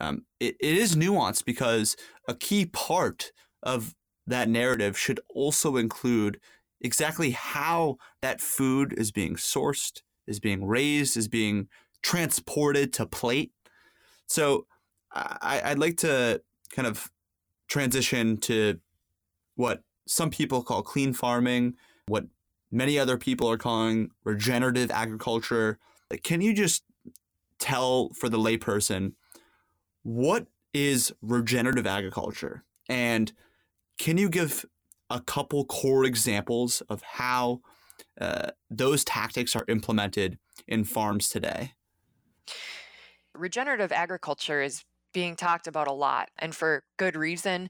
um, 0.00 0.24
it, 0.40 0.56
it 0.60 0.76
is 0.76 0.96
nuanced 0.96 1.44
because 1.44 1.96
a 2.26 2.34
key 2.34 2.66
part 2.66 3.32
of 3.62 3.94
that 4.26 4.48
narrative 4.48 4.98
should 4.98 5.20
also 5.34 5.76
include 5.76 6.40
exactly 6.80 7.30
how 7.30 7.96
that 8.20 8.40
food 8.40 8.92
is 8.96 9.12
being 9.12 9.36
sourced, 9.36 10.02
is 10.26 10.40
being 10.40 10.66
raised, 10.66 11.16
is 11.16 11.28
being 11.28 11.68
transported 12.02 12.92
to 12.92 13.06
plate. 13.06 13.52
So 14.26 14.66
I, 15.12 15.60
I'd 15.64 15.78
like 15.78 15.98
to 15.98 16.42
kind 16.74 16.88
of 16.88 17.10
transition 17.68 18.36
to 18.38 18.80
what 19.54 19.82
some 20.06 20.30
people 20.30 20.62
call 20.62 20.82
clean 20.82 21.12
farming, 21.12 21.74
what 22.06 22.24
many 22.70 22.98
other 22.98 23.16
people 23.16 23.48
are 23.48 23.58
calling 23.58 24.10
regenerative 24.24 24.90
agriculture. 24.90 25.78
Can 26.22 26.40
you 26.40 26.54
just 26.54 26.82
tell 27.58 28.10
for 28.10 28.28
the 28.28 28.38
layperson 28.38 29.12
what 30.02 30.46
is 30.74 31.12
regenerative 31.22 31.86
agriculture? 31.86 32.64
And 32.88 33.32
can 33.98 34.18
you 34.18 34.28
give 34.28 34.64
a 35.10 35.20
couple 35.20 35.64
core 35.64 36.04
examples 36.04 36.82
of 36.88 37.02
how 37.02 37.60
uh, 38.20 38.50
those 38.70 39.04
tactics 39.04 39.54
are 39.54 39.64
implemented 39.68 40.38
in 40.66 40.84
farms 40.84 41.28
today? 41.28 41.72
regenerative 43.34 43.92
agriculture 43.92 44.62
is 44.62 44.84
being 45.12 45.36
talked 45.36 45.66
about 45.66 45.88
a 45.88 45.92
lot 45.92 46.30
and 46.38 46.54
for 46.54 46.82
good 46.96 47.16
reason. 47.16 47.68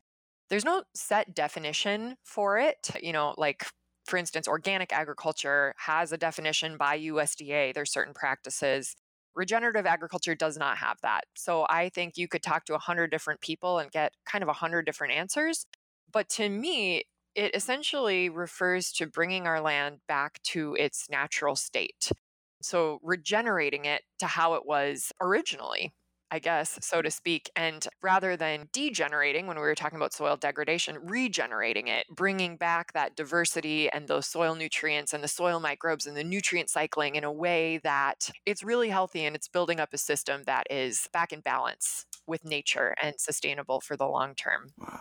There's 0.49 0.65
no 0.65 0.83
set 0.95 1.35
definition 1.35 2.17
for 2.25 2.59
it. 2.59 2.91
You 3.01 3.13
know, 3.13 3.35
like 3.37 3.67
for 4.07 4.17
instance, 4.17 4.49
organic 4.49 4.93
agriculture 4.93 5.75
has 5.79 6.13
a 6.13 6.19
definition 6.19 6.77
by 6.77 6.99
USDA. 6.99 7.75
There's 7.75 7.93
certain 7.93 8.15
practices. 8.15 8.97
Regenerative 9.35 9.87
agriculture 9.87 10.35
does 10.35 10.57
not 10.57 10.79
have 10.79 10.99
that. 11.03 11.25
So 11.35 11.67
I 11.69 11.89
think 11.89 12.17
you 12.17 12.29
could 12.29 12.43
talk 12.43 12.65
to 12.67 12.73
100 12.73 13.11
different 13.11 13.41
people 13.41 13.79
and 13.79 13.91
get 13.91 14.13
kind 14.27 14.43
of 14.43 14.49
100 14.49 14.85
different 14.85 15.15
answers. 15.15 15.67
But 16.13 16.29
to 16.31 16.49
me, 16.49 17.05
it 17.35 17.55
essentially 17.55 18.29
refers 18.29 18.93
to 18.93 19.07
bringing 19.07 19.47
our 19.47 19.61
land 19.61 19.99
back 20.07 20.43
to 20.43 20.75
its 20.79 21.09
natural 21.09 21.57
state. 21.57 22.13
So 22.61 22.99
regenerating 23.03 23.87
it 23.87 24.03
to 24.19 24.27
how 24.27 24.55
it 24.55 24.67
was 24.67 25.13
originally, 25.21 25.93
I 26.33 26.39
guess, 26.39 26.79
so 26.81 27.03
to 27.03 27.11
speak. 27.11 27.51
And 27.55 27.87
rather 28.01 28.39
than 28.39 28.71
degenerating, 28.73 29.47
when 29.47 29.57
we 29.57 29.63
were 29.63 29.75
talking 29.75 29.99
about 29.99 30.15
soil 30.15 30.35
degradation, 30.35 30.97
regenerating 31.03 31.89
it, 31.89 32.07
bringing 32.11 32.57
back 32.57 32.95
that 32.95 33.15
diversity 33.15 33.91
and 33.91 34.09
those 34.09 34.27
soil 34.27 34.55
nutrients 34.55 35.13
and 35.13 35.23
the 35.23 35.29
soil 35.29 35.61
microbes 35.61 36.07
and 36.07 36.17
the 36.17 36.25
nutrient 36.25 36.71
cycling 36.71 37.17
in 37.17 37.23
a 37.23 37.31
way 37.31 37.81
that 37.85 38.31
it's 38.47 38.63
really 38.63 38.89
healthy 38.89 39.27
and 39.27 39.37
it's 39.37 39.47
building 39.47 39.79
up 39.79 39.91
a 39.93 39.99
system 39.99 40.45
that 40.47 40.67
is 40.71 41.07
back 41.13 41.35
in 41.35 41.41
balance 41.41 42.07
with 42.27 42.47
nature 42.47 42.95
and 43.03 43.21
sustainable 43.21 43.83
for 43.83 43.95
the 43.95 44.07
long 44.07 44.35
term. 44.35 44.71
Wow. 44.79 45.01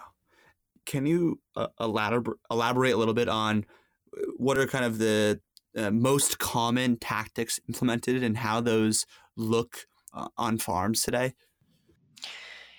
Can 0.85 1.05
you 1.05 1.39
uh, 1.55 1.67
elaborate, 1.79 2.39
a 2.49 2.97
little 2.97 3.13
bit 3.13 3.29
on 3.29 3.65
uh, 4.17 4.21
what 4.35 4.57
are 4.57 4.67
kind 4.67 4.83
of 4.83 4.97
the 4.97 5.39
uh, 5.77 5.91
most 5.91 6.39
common 6.39 6.97
tactics 6.97 7.57
implemented 7.69 8.21
and 8.21 8.35
how 8.35 8.59
those 8.59 9.05
look 9.37 9.85
uh, 10.13 10.27
on 10.37 10.57
farms 10.57 11.01
today? 11.01 11.33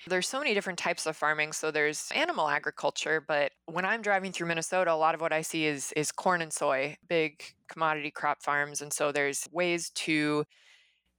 There's 0.09 0.29
so 0.29 0.41
many 0.41 0.53
different 0.53 0.81
types 0.81 1.07
of 1.07 1.17
farming. 1.17 1.53
So 1.53 1.71
there's 1.71 2.11
animal 2.15 2.49
agriculture, 2.49 3.21
but 3.21 3.53
when 3.67 3.85
I'm 3.85 4.03
driving 4.03 4.33
through 4.33 4.49
Minnesota, 4.49 4.93
a 4.93 4.95
lot 4.95 5.15
of 5.15 5.21
what 5.21 5.33
I 5.33 5.43
see 5.43 5.67
is 5.67 5.93
is 5.93 6.11
corn 6.11 6.43
and 6.43 6.53
soy, 6.53 6.97
big 7.09 7.43
commodity 7.69 8.11
crop 8.11 8.43
farms. 8.43 8.83
And 8.83 8.93
so 8.93 9.13
there's 9.13 9.49
ways 9.53 9.91
to 9.91 10.45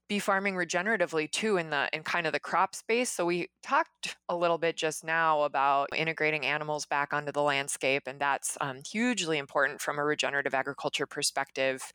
be 0.10 0.20
farming 0.20 0.56
regeneratively 0.56 1.32
too 1.32 1.58
in 1.58 1.70
the 1.70 1.90
in 1.94 2.04
kind 2.04 2.28
of 2.28 2.34
the 2.34 2.40
crop 2.40 2.76
space. 2.76 3.10
So 3.10 3.26
we 3.26 3.48
talked 3.64 4.18
a 4.28 4.36
little 4.36 4.58
bit 4.58 4.76
just 4.76 5.04
now 5.04 5.44
about 5.44 5.88
integrating 5.96 6.46
animals 6.46 6.86
back 6.86 7.14
onto 7.14 7.32
the 7.32 7.42
landscape, 7.42 8.04
and 8.06 8.20
that's 8.20 8.58
um, 8.60 8.82
hugely 8.90 9.38
important 9.38 9.80
from 9.80 9.98
a 9.98 10.04
regenerative 10.04 10.54
agriculture 10.54 11.06
perspective. 11.06 11.94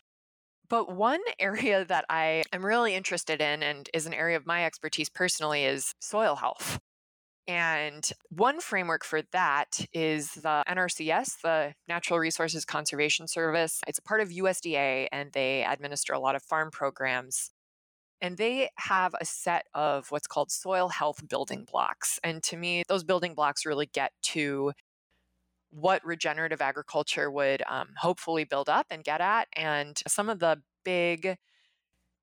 But 0.68 0.94
one 0.94 1.20
area 1.38 1.84
that 1.84 2.04
I 2.08 2.42
am 2.52 2.64
really 2.64 2.94
interested 2.94 3.40
in 3.40 3.62
and 3.62 3.88
is 3.94 4.06
an 4.06 4.14
area 4.14 4.36
of 4.36 4.46
my 4.46 4.64
expertise 4.64 5.08
personally 5.08 5.64
is 5.64 5.94
soil 6.00 6.36
health. 6.36 6.78
And 7.46 8.06
one 8.28 8.60
framework 8.60 9.04
for 9.04 9.22
that 9.32 9.86
is 9.94 10.32
the 10.34 10.62
NRCS, 10.68 11.40
the 11.42 11.72
Natural 11.88 12.18
Resources 12.18 12.66
Conservation 12.66 13.26
Service. 13.26 13.80
It's 13.86 13.98
a 13.98 14.02
part 14.02 14.20
of 14.20 14.28
USDA 14.28 15.08
and 15.10 15.32
they 15.32 15.64
administer 15.64 16.12
a 16.12 16.18
lot 16.18 16.36
of 16.36 16.42
farm 16.42 16.70
programs. 16.70 17.50
And 18.20 18.36
they 18.36 18.68
have 18.76 19.14
a 19.18 19.24
set 19.24 19.64
of 19.72 20.10
what's 20.10 20.26
called 20.26 20.50
soil 20.50 20.88
health 20.88 21.26
building 21.26 21.64
blocks. 21.70 22.20
And 22.22 22.42
to 22.42 22.56
me, 22.58 22.82
those 22.86 23.04
building 23.04 23.34
blocks 23.34 23.64
really 23.64 23.86
get 23.86 24.12
to 24.24 24.72
what 25.70 26.04
regenerative 26.04 26.60
agriculture 26.60 27.30
would 27.30 27.62
um, 27.68 27.88
hopefully 27.98 28.44
build 28.44 28.68
up 28.68 28.86
and 28.90 29.04
get 29.04 29.20
at. 29.20 29.48
And 29.54 29.98
some 30.06 30.28
of 30.28 30.38
the 30.38 30.60
big 30.84 31.36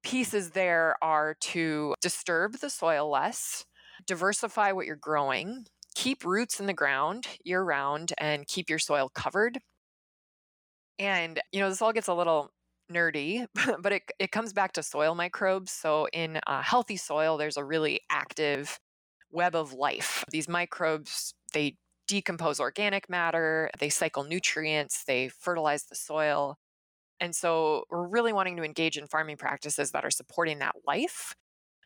pieces 0.04 0.52
there 0.52 0.96
are 1.02 1.36
to 1.42 1.96
disturb 2.02 2.60
the 2.60 2.70
soil 2.70 3.10
less, 3.10 3.66
diversify 4.06 4.72
what 4.72 4.86
you're 4.86 4.96
growing, 4.96 5.66
keep 5.96 6.24
roots 6.24 6.60
in 6.60 6.66
the 6.66 6.74
ground 6.74 7.28
year 7.44 7.64
round, 7.64 8.14
and 8.18 8.48
keep 8.48 8.70
your 8.70 8.80
soil 8.80 9.10
covered. 9.14 9.60
And, 11.00 11.42
you 11.52 11.60
know, 11.60 11.70
this 11.70 11.82
all 11.82 11.94
gets 11.94 12.08
a 12.08 12.14
little 12.14 12.52
nerdy, 12.92 13.48
but 13.82 13.92
it, 13.92 14.04
it 14.20 14.32
comes 14.32 14.54
back 14.54 14.74
to 14.74 14.84
soil 14.84 15.16
microbes. 15.16 15.72
So, 15.72 16.08
in 16.14 16.40
healthy 16.48 16.98
soil, 16.98 17.38
there's 17.38 17.58
a 17.58 17.64
really 17.64 18.02
active 18.10 18.80
web 19.32 19.56
of 19.56 19.74
life. 19.74 20.24
These 20.32 20.48
microbes, 20.48 21.34
they 21.54 21.78
decompose 22.08 22.60
organic 22.60 23.10
matter, 23.10 23.70
they 23.80 23.90
cycle 23.90 24.24
nutrients, 24.24 25.04
they 25.06 25.30
fertilize 25.30 25.86
the 25.86 25.96
soil. 25.96 26.58
And 27.20 27.36
so, 27.36 27.86
we're 27.90 28.08
really 28.08 28.34
wanting 28.34 28.58
to 28.58 28.64
engage 28.64 28.98
in 28.98 29.08
farming 29.08 29.38
practices 29.38 29.92
that 29.92 30.06
are 30.06 30.12
supporting 30.12 30.60
that 30.60 30.76
life. 30.88 31.34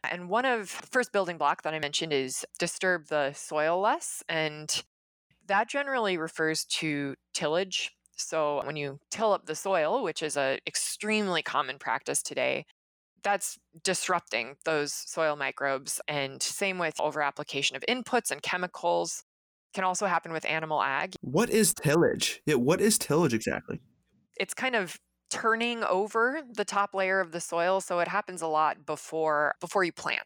And 0.03 0.29
one 0.29 0.45
of 0.45 0.77
the 0.81 0.87
first 0.87 1.11
building 1.11 1.37
block 1.37 1.63
that 1.63 1.73
I 1.73 1.79
mentioned 1.79 2.13
is 2.13 2.45
disturb 2.57 3.07
the 3.07 3.33
soil 3.33 3.79
less. 3.79 4.23
And 4.29 4.83
that 5.47 5.69
generally 5.69 6.17
refers 6.17 6.65
to 6.65 7.15
tillage 7.33 7.91
so 8.19 8.61
when 8.65 8.75
you 8.75 8.99
till 9.09 9.31
up 9.33 9.45
the 9.45 9.55
soil, 9.55 10.03
which 10.03 10.21
is 10.21 10.35
an 10.37 10.59
extremely 10.67 11.41
common 11.41 11.79
practice 11.79 12.21
today, 12.21 12.65
that's 13.23 13.57
disrupting 13.83 14.55
those 14.65 14.93
soil 14.93 15.35
microbes. 15.35 16.01
And 16.07 16.41
same 16.41 16.77
with 16.79 16.99
over 16.99 17.21
application 17.21 17.75
of 17.75 17.83
inputs 17.87 18.31
and 18.31 18.41
chemicals. 18.41 19.23
Can 19.73 19.83
also 19.83 20.07
happen 20.07 20.31
with 20.31 20.45
animal 20.45 20.81
ag. 20.81 21.15
What 21.21 21.49
is 21.49 21.73
tillage? 21.73 22.41
Yeah, 22.45 22.55
what 22.55 22.81
is 22.81 22.97
tillage 22.97 23.33
exactly? 23.33 23.79
It's 24.39 24.53
kind 24.53 24.75
of 24.75 24.97
turning 25.29 25.83
over 25.83 26.41
the 26.51 26.65
top 26.65 26.93
layer 26.93 27.19
of 27.19 27.31
the 27.31 27.39
soil, 27.39 27.81
so 27.81 27.99
it 27.99 28.07
happens 28.07 28.41
a 28.41 28.47
lot 28.47 28.85
before 28.85 29.55
before 29.61 29.83
you 29.83 29.91
plant. 29.91 30.23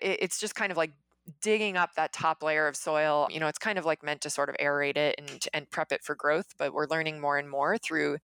It's 0.00 0.40
just 0.40 0.54
kind 0.54 0.72
of 0.72 0.78
like 0.78 0.92
digging 1.40 1.76
up 1.76 1.94
that 1.94 2.12
top 2.12 2.42
layer 2.42 2.66
of 2.66 2.76
soil. 2.76 3.28
You 3.30 3.40
know, 3.40 3.46
it's 3.48 3.58
kind 3.58 3.78
of 3.78 3.84
like 3.84 4.02
meant 4.02 4.22
to 4.22 4.30
sort 4.30 4.48
of 4.48 4.56
aerate 4.56 4.96
it 4.96 5.16
and 5.18 5.46
and 5.52 5.70
prep 5.70 5.92
it 5.92 6.02
for 6.02 6.14
growth, 6.14 6.54
but 6.58 6.72
we're 6.72 6.86
learning 6.88 7.20
more 7.20 7.38
and 7.38 7.48
more 7.48 7.78
through 7.78 8.18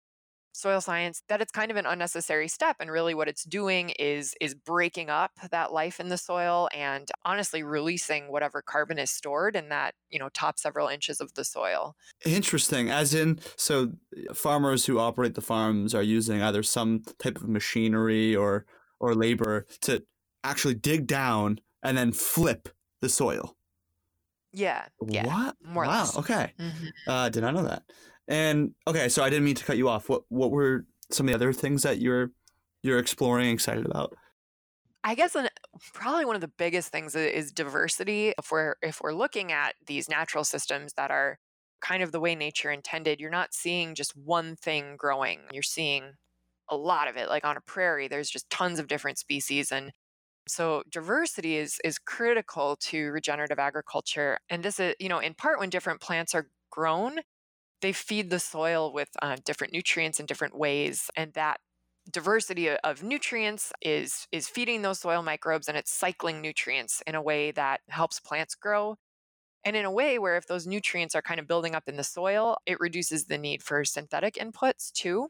soil 0.59 0.81
science 0.81 1.23
that 1.29 1.41
it's 1.41 1.53
kind 1.53 1.71
of 1.71 1.77
an 1.77 1.87
unnecessary 1.87 2.49
step 2.49 2.77
and 2.81 2.91
really 2.91 3.15
what 3.15 3.29
it's 3.29 3.45
doing 3.45 3.91
is 3.99 4.35
is 4.41 4.55
breaking 4.55 5.09
up 5.09 5.31
that 5.51 5.73
life 5.73 6.01
in 6.01 6.09
the 6.09 6.19
soil 6.19 6.69
and 6.75 7.11
honestly 7.25 7.63
releasing 7.63 8.31
whatever 8.31 8.61
carbon 8.63 8.99
is 8.99 9.11
stored 9.11 9.55
in 9.55 9.69
that 9.69 9.95
you 10.11 10.19
know 10.19 10.29
top 10.31 10.59
several 10.59 10.89
inches 10.89 11.21
of 11.21 11.33
the 11.35 11.45
soil. 11.45 11.95
Interesting 12.25 12.91
as 12.91 13.15
in 13.15 13.39
so 13.57 13.93
uh, 14.29 14.35
farmers 14.35 14.87
who 14.87 14.99
operate 14.99 15.35
the 15.35 15.41
farms 15.41 15.95
are 15.95 16.03
using 16.03 16.43
either 16.43 16.63
some 16.63 17.03
type 17.19 17.37
of 17.37 17.49
machinery 17.49 18.35
or 18.35 18.67
or 19.01 19.15
labor 19.15 19.67
to 19.83 20.03
actually 20.43 20.75
dig 20.75 21.07
down 21.07 21.59
and 21.83 21.97
then 21.97 22.13
flip 22.13 22.69
the 23.01 23.09
soil 23.09 23.57
yeah 24.53 24.87
yeah 25.07 25.27
what 25.27 25.57
more 25.63 25.85
wow 25.85 26.09
okay 26.17 26.53
mm-hmm. 26.59 27.11
uh 27.11 27.29
did 27.29 27.45
i 27.45 27.51
know 27.51 27.63
that 27.63 27.83
and 28.29 28.75
okay, 28.87 29.09
so 29.09 29.25
I 29.25 29.31
didn't 29.31 29.47
mean 29.47 29.55
to 29.55 29.65
cut 29.65 29.79
you 29.79 29.89
off. 29.89 30.09
What 30.09 30.23
what 30.29 30.51
were 30.51 30.85
some 31.11 31.27
of 31.27 31.31
the 31.31 31.35
other 31.35 31.53
things 31.53 31.83
that 31.83 31.99
you're 31.99 32.31
you're 32.83 32.99
exploring, 32.99 33.51
excited 33.51 33.87
about? 33.87 34.15
I 35.03 35.15
guess 35.15 35.35
an, 35.35 35.49
probably 35.95 36.27
one 36.27 36.35
of 36.35 36.43
the 36.43 36.49
biggest 36.59 36.93
things 36.93 37.15
is 37.15 37.53
diversity. 37.53 38.35
If 38.39 38.53
we're 38.53 38.75
if 38.83 39.01
we're 39.01 39.15
looking 39.15 39.51
at 39.51 39.75
these 39.87 40.11
natural 40.11 40.45
systems 40.45 40.93
that 40.95 41.11
are 41.11 41.39
kind 41.81 42.03
of 42.03 42.13
the 42.13 42.21
way 42.21 42.35
nature 42.35 42.71
intended, 42.71 43.19
you're 43.19 43.31
not 43.31 43.55
seeing 43.55 43.95
just 43.95 44.15
one 44.15 44.57
thing 44.57 44.97
growing. 44.99 45.41
You're 45.51 45.63
seeing 45.63 46.13
a 46.69 46.77
lot 46.77 47.09
of 47.09 47.17
it. 47.17 47.31
Like 47.31 47.47
on 47.47 47.57
a 47.57 47.63
prairie, 47.63 48.09
there's 48.09 48.29
just 48.29 48.51
tons 48.51 48.79
of 48.79 48.89
different 48.89 49.17
species 49.17 49.73
and 49.73 49.93
so 50.51 50.83
diversity 50.91 51.57
is 51.57 51.79
is 51.85 51.99
critical 51.99 52.77
to 52.77 53.11
regenerative 53.11 53.59
agriculture. 53.59 54.39
And 54.51 54.63
this 54.63 54.81
is, 54.81 54.95
you 55.01 55.09
know, 55.09 55.19
in 55.19 55.35
part 55.35 55.59
when 55.61 55.71
different 55.71 56.01
plants 56.01 56.35
are 56.35 56.49
grown, 56.71 57.21
they 57.81 57.93
feed 57.93 58.31
the 58.31 58.41
soil 58.41 58.93
with 58.93 59.11
uh, 59.23 59.37
different 59.45 59.73
nutrients 59.73 60.21
in 60.21 60.27
different 60.27 60.59
ways 60.59 61.11
and 61.17 61.33
that 61.35 61.61
diversity 62.11 62.71
of 62.71 63.03
nutrients 63.03 63.73
is 63.83 64.27
is 64.33 64.49
feeding 64.49 64.83
those 64.83 65.01
soil 65.01 65.23
microbes 65.23 65.69
and 65.69 65.77
it's 65.77 65.93
cycling 65.93 66.41
nutrients 66.41 67.03
in 67.07 67.15
a 67.15 67.23
way 67.23 67.51
that 67.53 67.81
helps 67.91 68.19
plants 68.21 68.55
grow 68.55 68.97
and 69.65 69.77
in 69.77 69.85
a 69.85 69.91
way 69.91 70.19
where 70.19 70.37
if 70.37 70.47
those 70.47 70.67
nutrients 70.67 71.15
are 71.15 71.23
kind 71.23 71.41
of 71.41 71.47
building 71.49 71.75
up 71.75 71.85
in 71.89 71.97
the 71.97 72.05
soil 72.05 72.57
it 72.67 72.81
reduces 72.81 73.27
the 73.27 73.39
need 73.39 73.63
for 73.63 73.85
synthetic 73.85 74.35
inputs 74.35 74.93
too 74.93 75.29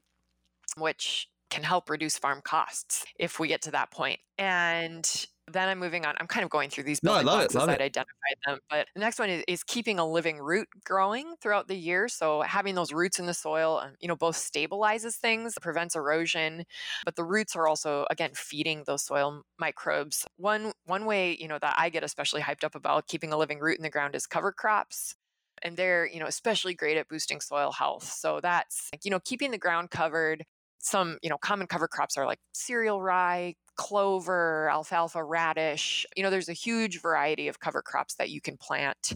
which 0.77 1.29
can 1.51 1.63
help 1.63 1.91
reduce 1.91 2.19
farm 2.19 2.41
costs 2.43 3.05
if 3.19 3.39
we 3.39 3.49
get 3.49 3.63
to 3.63 3.71
that 3.73 3.91
point. 3.91 4.21
and 4.39 5.27
then 5.53 5.69
I'm 5.69 5.79
moving 5.79 6.05
on. 6.05 6.15
I'm 6.21 6.27
kind 6.27 6.45
of 6.45 6.51
going 6.51 6.71
through 6.71 6.85
these 6.85 7.01
building 7.01 7.25
no, 7.25 7.33
I 7.33 7.37
love 7.37 7.49
blocks 7.49 7.55
as. 7.57 7.69
I'd 7.69 7.81
identified 7.81 8.37
them. 8.47 8.59
But 8.69 8.89
the 8.95 9.01
next 9.01 9.19
one 9.19 9.31
is, 9.31 9.45
is 9.49 9.63
keeping 9.65 9.99
a 9.99 10.07
living 10.07 10.39
root 10.39 10.69
growing 10.85 11.35
throughout 11.41 11.69
the 11.69 11.75
year. 11.77 12.09
So 12.09 12.43
having 12.43 12.75
those 12.75 12.93
roots 12.93 13.19
in 13.19 13.27
the 13.27 13.35
soil, 13.35 13.81
um, 13.83 13.95
you 14.01 14.09
know, 14.09 14.17
both 14.17 14.37
stabilizes 14.37 15.17
things, 15.17 15.55
prevents 15.61 15.97
erosion, 15.97 16.65
but 17.05 17.17
the 17.17 17.25
roots 17.25 17.57
are 17.57 17.67
also 17.67 18.07
again 18.11 18.31
feeding 18.35 18.85
those 18.87 19.03
soil 19.03 19.43
microbes. 19.59 20.27
One 20.37 20.73
one 20.85 21.05
way, 21.07 21.37
you 21.39 21.49
know, 21.49 21.59
that 21.59 21.75
I 21.79 21.89
get 21.89 22.05
especially 22.05 22.43
hyped 22.43 22.65
up 22.65 22.75
about 22.75 23.07
keeping 23.07 23.33
a 23.33 23.39
living 23.39 23.59
root 23.59 23.77
in 23.77 23.83
the 23.83 23.91
ground 23.91 24.15
is 24.15 24.27
cover 24.27 24.53
crops 24.53 25.15
and 25.63 25.77
they're 25.77 26.07
you 26.07 26.21
know 26.21 26.27
especially 26.27 26.75
great 26.75 26.97
at 26.97 27.09
boosting 27.09 27.41
soil 27.41 27.73
health 27.73 28.05
so 28.05 28.41
that's 28.41 28.91
you 29.03 29.11
know 29.11 29.19
keeping 29.19 29.51
the 29.51 29.59
ground 29.59 29.91
covered 29.91 30.45
some 30.89 31.19
you 31.23 31.31
know 31.31 31.39
common 31.39 31.67
cover 31.67 31.89
crops 31.89 32.17
are 32.17 32.27
like 32.27 32.39
cereal 32.53 33.01
rye 33.01 33.55
clover, 33.79 34.69
alfalfa, 34.71 35.25
radish. 35.25 36.05
You 36.15 36.23
know, 36.23 36.31
there's 36.31 36.51
a 36.51 36.53
huge 36.53 37.01
variety 37.01 37.49
of 37.49 37.61
cover 37.61 37.81
crops 37.81 38.15
that 38.17 38.29
you 38.29 38.41
can 38.43 38.59
plant. 38.59 39.15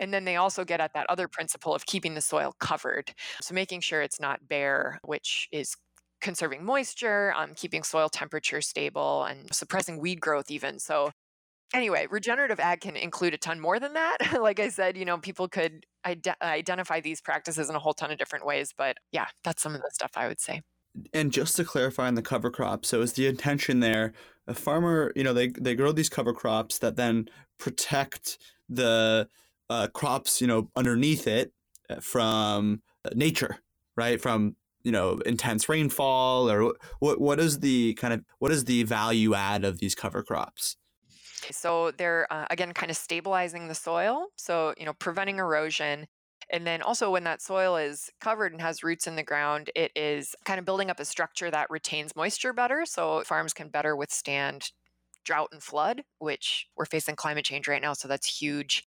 And 0.00 0.12
then 0.12 0.24
they 0.24 0.36
also 0.36 0.64
get 0.64 0.80
at 0.80 0.94
that 0.94 1.06
other 1.10 1.28
principle 1.28 1.74
of 1.74 1.84
keeping 1.86 2.14
the 2.14 2.22
soil 2.22 2.54
covered. 2.58 3.12
So 3.42 3.54
making 3.54 3.82
sure 3.82 4.00
it's 4.00 4.18
not 4.18 4.48
bare, 4.48 4.98
which 5.04 5.46
is 5.52 5.76
conserving 6.22 6.64
moisture, 6.64 7.34
um, 7.36 7.52
keeping 7.54 7.82
soil 7.82 8.08
temperature 8.08 8.62
stable, 8.62 9.24
and 9.24 9.54
suppressing 9.54 10.00
weed 10.00 10.20
growth, 10.20 10.50
even. 10.50 10.78
So, 10.78 11.10
anyway, 11.74 12.06
regenerative 12.10 12.60
ag 12.60 12.80
can 12.80 12.96
include 12.96 13.34
a 13.34 13.38
ton 13.38 13.60
more 13.60 13.78
than 13.78 13.92
that. 13.94 14.18
like 14.40 14.60
I 14.60 14.68
said, 14.70 14.96
you 14.96 15.04
know, 15.04 15.18
people 15.18 15.48
could 15.48 15.84
ide- 16.04 16.34
identify 16.42 17.00
these 17.00 17.20
practices 17.20 17.68
in 17.68 17.76
a 17.76 17.78
whole 17.78 17.94
ton 17.94 18.10
of 18.10 18.18
different 18.18 18.46
ways. 18.46 18.72
But 18.76 18.96
yeah, 19.12 19.26
that's 19.44 19.62
some 19.62 19.74
of 19.74 19.82
the 19.82 19.90
stuff 19.92 20.12
I 20.16 20.28
would 20.28 20.40
say 20.40 20.62
and 21.12 21.32
just 21.32 21.56
to 21.56 21.64
clarify 21.64 22.08
on 22.08 22.14
the 22.14 22.22
cover 22.22 22.50
crop, 22.50 22.84
so 22.84 23.00
is 23.00 23.12
the 23.12 23.26
intention 23.26 23.80
there 23.80 24.12
a 24.50 24.54
farmer, 24.54 25.12
you 25.14 25.22
know, 25.22 25.32
they 25.32 25.48
they 25.48 25.74
grow 25.74 25.92
these 25.92 26.08
cover 26.08 26.34
crops 26.34 26.78
that 26.78 26.96
then 26.96 27.28
protect 27.58 28.38
the 28.68 29.28
uh, 29.70 29.86
crops, 29.94 30.40
you 30.40 30.46
know, 30.46 30.70
underneath 30.74 31.26
it 31.26 31.52
uh, 31.88 32.00
from 32.00 32.82
uh, 33.04 33.10
nature, 33.14 33.58
right? 33.96 34.20
From 34.20 34.56
you 34.82 34.92
know 34.92 35.20
intense 35.24 35.68
rainfall, 35.68 36.50
or 36.50 36.74
what 36.98 37.20
what 37.20 37.38
is 37.38 37.60
the 37.60 37.94
kind 37.94 38.12
of 38.12 38.24
what 38.40 38.50
is 38.50 38.64
the 38.64 38.82
value 38.82 39.34
add 39.34 39.64
of 39.64 39.78
these 39.78 39.94
cover 39.94 40.22
crops? 40.22 40.76
So 41.52 41.92
they're 41.92 42.26
uh, 42.32 42.46
again 42.50 42.74
kind 42.74 42.90
of 42.90 42.96
stabilizing 42.96 43.68
the 43.68 43.74
soil, 43.74 44.26
so 44.36 44.74
you 44.76 44.84
know 44.84 44.94
preventing 44.94 45.38
erosion 45.38 46.08
and 46.50 46.66
then 46.66 46.82
also, 46.82 47.10
when 47.10 47.24
that 47.24 47.42
soil 47.42 47.76
is 47.76 48.10
covered 48.20 48.52
and 48.52 48.60
has 48.60 48.82
roots 48.82 49.06
in 49.06 49.16
the 49.16 49.22
ground, 49.22 49.70
it 49.76 49.92
is 49.94 50.34
kind 50.44 50.58
of 50.58 50.64
building 50.64 50.90
up 50.90 50.98
a 51.00 51.04
structure 51.04 51.50
that 51.50 51.70
retains 51.70 52.16
moisture 52.16 52.52
better. 52.52 52.84
So 52.84 53.22
farms 53.24 53.52
can 53.52 53.68
better 53.68 53.94
withstand 53.94 54.72
drought 55.24 55.50
and 55.52 55.62
flood, 55.62 56.02
which 56.18 56.66
we're 56.76 56.86
facing 56.86 57.16
climate 57.16 57.44
change 57.44 57.68
right 57.68 57.82
now. 57.82 57.92
So 57.92 58.08
that's 58.08 58.40
huge. 58.40 58.84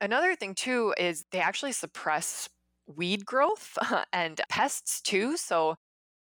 Another 0.00 0.34
thing, 0.36 0.54
too, 0.54 0.94
is 0.98 1.24
they 1.32 1.40
actually 1.40 1.72
suppress 1.72 2.48
weed 2.86 3.26
growth 3.26 3.76
and 4.12 4.40
pests, 4.48 5.00
too. 5.02 5.36
So 5.36 5.76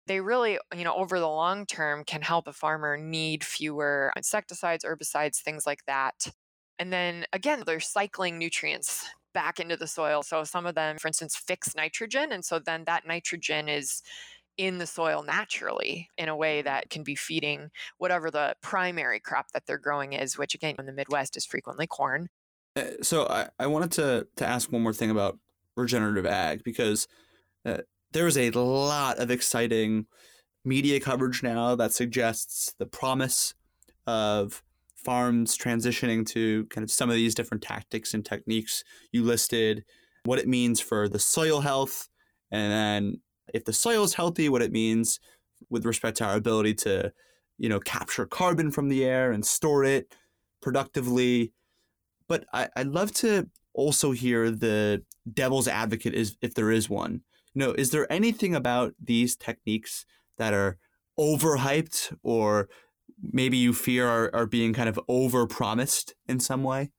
they 0.06 0.20
really, 0.20 0.58
you 0.76 0.84
know, 0.84 0.94
over 0.94 1.18
the 1.18 1.28
long 1.28 1.66
term 1.66 2.04
can 2.04 2.22
help 2.22 2.48
a 2.48 2.52
farmer 2.52 2.96
need 2.96 3.44
fewer 3.44 4.12
insecticides, 4.16 4.84
herbicides, 4.84 5.38
things 5.40 5.66
like 5.66 5.84
that. 5.86 6.28
And 6.78 6.92
then 6.92 7.26
again, 7.32 7.62
they're 7.66 7.80
cycling 7.80 8.38
nutrients 8.38 9.08
back 9.32 9.60
into 9.60 9.76
the 9.76 9.86
soil. 9.86 10.22
So 10.22 10.44
some 10.44 10.66
of 10.66 10.74
them, 10.74 10.98
for 10.98 11.08
instance, 11.08 11.36
fix 11.36 11.74
nitrogen. 11.74 12.32
And 12.32 12.44
so 12.44 12.58
then 12.58 12.84
that 12.84 13.06
nitrogen 13.06 13.68
is 13.68 14.02
in 14.58 14.78
the 14.78 14.86
soil 14.86 15.22
naturally 15.22 16.08
in 16.18 16.28
a 16.28 16.36
way 16.36 16.62
that 16.62 16.90
can 16.90 17.02
be 17.02 17.14
feeding 17.14 17.70
whatever 17.98 18.30
the 18.30 18.54
primary 18.60 19.18
crop 19.18 19.46
that 19.52 19.64
they're 19.66 19.78
growing 19.78 20.12
is, 20.12 20.36
which 20.36 20.54
again 20.54 20.76
in 20.78 20.86
the 20.86 20.92
Midwest 20.92 21.36
is 21.36 21.46
frequently 21.46 21.86
corn. 21.86 22.28
Uh, 22.76 22.82
so 23.02 23.26
I, 23.26 23.48
I 23.58 23.66
wanted 23.66 23.92
to, 23.92 24.26
to 24.36 24.46
ask 24.46 24.70
one 24.70 24.82
more 24.82 24.92
thing 24.92 25.10
about 25.10 25.38
regenerative 25.76 26.26
ag 26.26 26.62
because 26.64 27.08
uh, 27.64 27.78
there 28.12 28.26
is 28.26 28.36
a 28.36 28.50
lot 28.50 29.18
of 29.18 29.30
exciting 29.30 30.06
media 30.64 31.00
coverage 31.00 31.42
now 31.42 31.74
that 31.74 31.92
suggests 31.92 32.74
the 32.78 32.86
promise 32.86 33.54
of 34.06 34.62
farms 35.04 35.56
transitioning 35.56 36.26
to 36.26 36.64
kind 36.66 36.84
of 36.84 36.90
some 36.90 37.10
of 37.10 37.16
these 37.16 37.34
different 37.34 37.62
tactics 37.62 38.14
and 38.14 38.24
techniques 38.24 38.84
you 39.12 39.22
listed, 39.22 39.84
what 40.24 40.38
it 40.38 40.48
means 40.48 40.80
for 40.80 41.08
the 41.08 41.18
soil 41.18 41.60
health, 41.60 42.08
and 42.50 42.72
then 42.72 43.20
if 43.52 43.64
the 43.64 43.72
soil 43.72 44.04
is 44.04 44.14
healthy, 44.14 44.48
what 44.48 44.62
it 44.62 44.72
means 44.72 45.20
with 45.70 45.84
respect 45.84 46.16
to 46.18 46.24
our 46.24 46.36
ability 46.36 46.74
to, 46.74 47.12
you 47.58 47.68
know, 47.68 47.80
capture 47.80 48.26
carbon 48.26 48.70
from 48.70 48.88
the 48.88 49.04
air 49.04 49.32
and 49.32 49.44
store 49.44 49.84
it 49.84 50.14
productively. 50.60 51.52
But 52.28 52.44
I, 52.52 52.68
I'd 52.76 52.88
love 52.88 53.12
to 53.14 53.48
also 53.74 54.12
hear 54.12 54.50
the 54.50 55.02
devil's 55.32 55.68
advocate 55.68 56.14
is 56.14 56.36
if 56.42 56.54
there 56.54 56.70
is 56.70 56.88
one. 56.88 57.22
You 57.54 57.60
know, 57.60 57.72
is 57.72 57.90
there 57.90 58.10
anything 58.10 58.54
about 58.54 58.94
these 59.02 59.36
techniques 59.36 60.04
that 60.38 60.54
are 60.54 60.78
overhyped 61.18 62.16
or 62.22 62.68
maybe 63.22 63.56
you 63.56 63.72
fear 63.72 64.08
are, 64.08 64.30
are 64.34 64.46
being 64.46 64.72
kind 64.72 64.88
of 64.88 64.98
over 65.08 65.46
promised 65.46 66.14
in 66.28 66.40
some 66.40 66.62
way? 66.62 66.90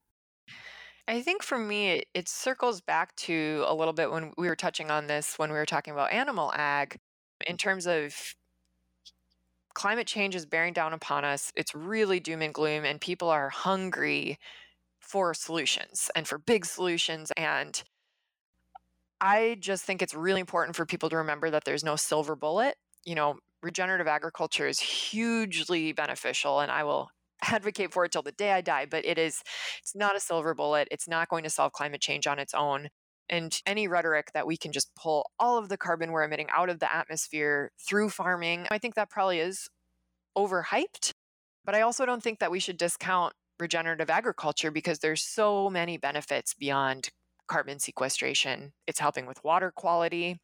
I 1.07 1.21
think 1.21 1.43
for 1.43 1.57
me, 1.57 1.89
it, 1.91 2.07
it 2.13 2.29
circles 2.29 2.79
back 2.81 3.15
to 3.17 3.65
a 3.67 3.75
little 3.75 3.93
bit 3.93 4.11
when 4.11 4.31
we 4.37 4.47
were 4.47 4.55
touching 4.55 4.89
on 4.89 5.07
this 5.07 5.37
when 5.37 5.51
we 5.51 5.57
were 5.57 5.65
talking 5.65 5.93
about 5.93 6.13
animal 6.13 6.53
ag 6.53 6.97
in 7.45 7.57
terms 7.57 7.85
of 7.87 8.35
climate 9.73 10.07
change 10.07 10.35
is 10.35 10.45
bearing 10.45 10.73
down 10.73 10.93
upon 10.93 11.25
us. 11.25 11.51
It's 11.55 11.73
really 11.75 12.19
doom 12.19 12.41
and 12.41 12.53
gloom, 12.53 12.85
and 12.85 13.01
people 13.01 13.29
are 13.29 13.49
hungry 13.49 14.37
for 14.99 15.33
solutions 15.33 16.09
and 16.15 16.27
for 16.27 16.37
big 16.37 16.65
solutions. 16.65 17.31
And 17.37 17.83
I 19.19 19.57
just 19.59 19.83
think 19.83 20.01
it's 20.01 20.13
really 20.13 20.39
important 20.39 20.75
for 20.75 20.85
people 20.85 21.09
to 21.09 21.17
remember 21.17 21.49
that 21.49 21.65
there's 21.65 21.83
no 21.83 21.95
silver 21.95 22.35
bullet. 22.35 22.75
You 23.05 23.15
know, 23.15 23.39
regenerative 23.63 24.07
agriculture 24.07 24.67
is 24.67 24.79
hugely 24.79 25.93
beneficial 25.93 26.59
and 26.59 26.71
I 26.71 26.83
will 26.83 27.09
advocate 27.41 27.93
for 27.93 28.05
it 28.05 28.11
till 28.11 28.21
the 28.21 28.31
day 28.31 28.51
I 28.51 28.61
die, 28.61 28.85
but 28.85 29.05
it 29.05 29.17
is 29.17 29.41
it's 29.79 29.95
not 29.95 30.15
a 30.15 30.19
silver 30.19 30.53
bullet. 30.53 30.87
It's 30.91 31.07
not 31.07 31.29
going 31.29 31.43
to 31.43 31.49
solve 31.49 31.71
climate 31.71 32.01
change 32.01 32.27
on 32.27 32.39
its 32.39 32.53
own. 32.53 32.89
And 33.29 33.57
any 33.65 33.87
rhetoric 33.87 34.31
that 34.33 34.45
we 34.45 34.57
can 34.57 34.71
just 34.71 34.93
pull 34.95 35.31
all 35.39 35.57
of 35.57 35.69
the 35.69 35.77
carbon 35.77 36.11
we're 36.11 36.23
emitting 36.23 36.49
out 36.55 36.69
of 36.69 36.79
the 36.79 36.93
atmosphere 36.93 37.71
through 37.79 38.09
farming, 38.09 38.67
I 38.69 38.77
think 38.77 38.95
that 38.95 39.09
probably 39.09 39.39
is 39.39 39.69
overhyped. 40.37 41.11
But 41.65 41.75
I 41.75 41.81
also 41.81 42.05
don't 42.05 42.21
think 42.21 42.39
that 42.39 42.51
we 42.51 42.59
should 42.59 42.77
discount 42.77 43.33
regenerative 43.59 44.09
agriculture 44.09 44.71
because 44.71 44.99
there's 44.99 45.23
so 45.23 45.69
many 45.69 45.97
benefits 45.97 46.53
beyond 46.53 47.09
carbon 47.47 47.79
sequestration. 47.79 48.73
It's 48.87 48.99
helping 48.99 49.25
with 49.25 49.43
water 49.43 49.71
quality 49.71 50.39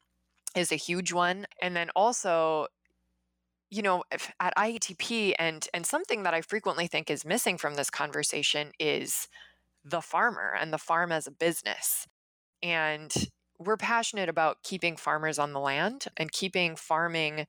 is 0.56 0.72
a 0.72 0.76
huge 0.76 1.12
one. 1.12 1.46
And 1.62 1.76
then 1.76 1.90
also 1.94 2.66
you 3.70 3.82
know 3.82 4.04
at 4.40 4.56
IATP 4.56 5.34
and 5.38 5.66
and 5.72 5.86
something 5.86 6.22
that 6.24 6.34
I 6.34 6.40
frequently 6.42 6.86
think 6.86 7.10
is 7.10 7.24
missing 7.24 7.56
from 7.58 7.74
this 7.74 7.90
conversation 7.90 8.72
is 8.78 9.28
the 9.84 10.00
farmer 10.00 10.54
and 10.58 10.72
the 10.72 10.78
farm 10.78 11.12
as 11.12 11.26
a 11.26 11.32
business. 11.32 12.06
And 12.62 13.12
we're 13.58 13.76
passionate 13.76 14.28
about 14.28 14.62
keeping 14.62 14.96
farmers 14.96 15.38
on 15.38 15.52
the 15.52 15.60
land 15.60 16.06
and 16.16 16.32
keeping 16.32 16.76
farming 16.76 17.46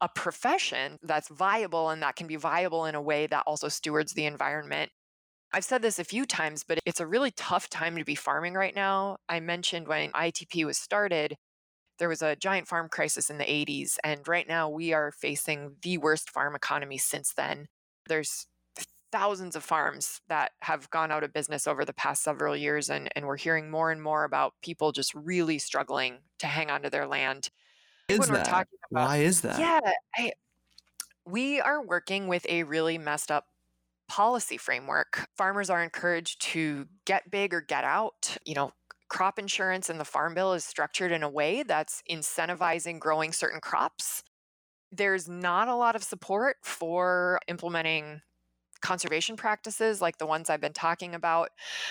a 0.00 0.08
profession 0.08 0.98
that's 1.02 1.28
viable 1.28 1.90
and 1.90 2.02
that 2.02 2.16
can 2.16 2.26
be 2.26 2.36
viable 2.36 2.86
in 2.86 2.94
a 2.94 3.02
way 3.02 3.26
that 3.26 3.44
also 3.46 3.68
stewards 3.68 4.14
the 4.14 4.26
environment. 4.26 4.90
I've 5.52 5.64
said 5.64 5.82
this 5.82 5.98
a 5.98 6.04
few 6.04 6.26
times, 6.26 6.64
but 6.66 6.78
it's 6.86 7.00
a 7.00 7.06
really 7.06 7.32
tough 7.32 7.68
time 7.68 7.96
to 7.96 8.04
be 8.04 8.14
farming 8.14 8.54
right 8.54 8.74
now. 8.74 9.18
I 9.28 9.40
mentioned 9.40 9.88
when 9.88 10.12
ITP 10.12 10.64
was 10.64 10.78
started, 10.78 11.36
there 12.00 12.08
was 12.08 12.22
a 12.22 12.34
giant 12.34 12.66
farm 12.66 12.88
crisis 12.88 13.30
in 13.30 13.38
the 13.38 13.44
80s, 13.44 13.98
and 14.02 14.26
right 14.26 14.48
now 14.48 14.68
we 14.68 14.92
are 14.92 15.12
facing 15.12 15.76
the 15.82 15.98
worst 15.98 16.30
farm 16.30 16.56
economy 16.56 16.98
since 16.98 17.32
then. 17.34 17.68
There's 18.08 18.46
thousands 19.12 19.54
of 19.54 19.62
farms 19.62 20.20
that 20.28 20.52
have 20.62 20.88
gone 20.90 21.12
out 21.12 21.22
of 21.22 21.32
business 21.32 21.66
over 21.66 21.84
the 21.84 21.92
past 21.92 22.22
several 22.22 22.56
years, 22.56 22.88
and, 22.88 23.10
and 23.14 23.26
we're 23.26 23.36
hearing 23.36 23.70
more 23.70 23.92
and 23.92 24.02
more 24.02 24.24
about 24.24 24.54
people 24.62 24.92
just 24.92 25.14
really 25.14 25.58
struggling 25.58 26.18
to 26.38 26.46
hang 26.46 26.70
on 26.70 26.82
to 26.82 26.90
their 26.90 27.06
land. 27.06 27.50
Is 28.08 28.26
that? 28.28 28.48
About, 28.48 28.66
Why 28.88 29.18
is 29.18 29.42
that? 29.42 29.60
Yeah, 29.60 29.80
I, 30.16 30.32
we 31.26 31.60
are 31.60 31.84
working 31.84 32.28
with 32.28 32.46
a 32.48 32.62
really 32.64 32.98
messed 32.98 33.30
up 33.30 33.44
policy 34.08 34.56
framework. 34.56 35.28
Farmers 35.36 35.70
are 35.70 35.82
encouraged 35.82 36.40
to 36.42 36.88
get 37.04 37.30
big 37.30 37.52
or 37.54 37.60
get 37.60 37.84
out. 37.84 38.36
You 38.44 38.54
know, 38.54 38.72
crop 39.10 39.38
insurance 39.38 39.90
and 39.90 40.00
the 40.00 40.04
Farm 40.04 40.32
Bill 40.34 40.54
is 40.54 40.64
structured 40.64 41.12
in 41.12 41.22
a 41.22 41.28
way 41.28 41.62
that's 41.62 42.02
incentivizing 42.10 42.98
growing 42.98 43.32
certain 43.32 43.60
crops. 43.60 44.22
There's 44.90 45.28
not 45.28 45.68
a 45.68 45.74
lot 45.74 45.94
of 45.94 46.02
support 46.02 46.56
for 46.62 47.40
implementing 47.48 48.22
conservation 48.80 49.36
practices 49.36 50.00
like 50.00 50.16
the 50.16 50.26
ones 50.26 50.48
I've 50.48 50.60
been 50.60 50.72
talking 50.72 51.14
about. 51.14 51.50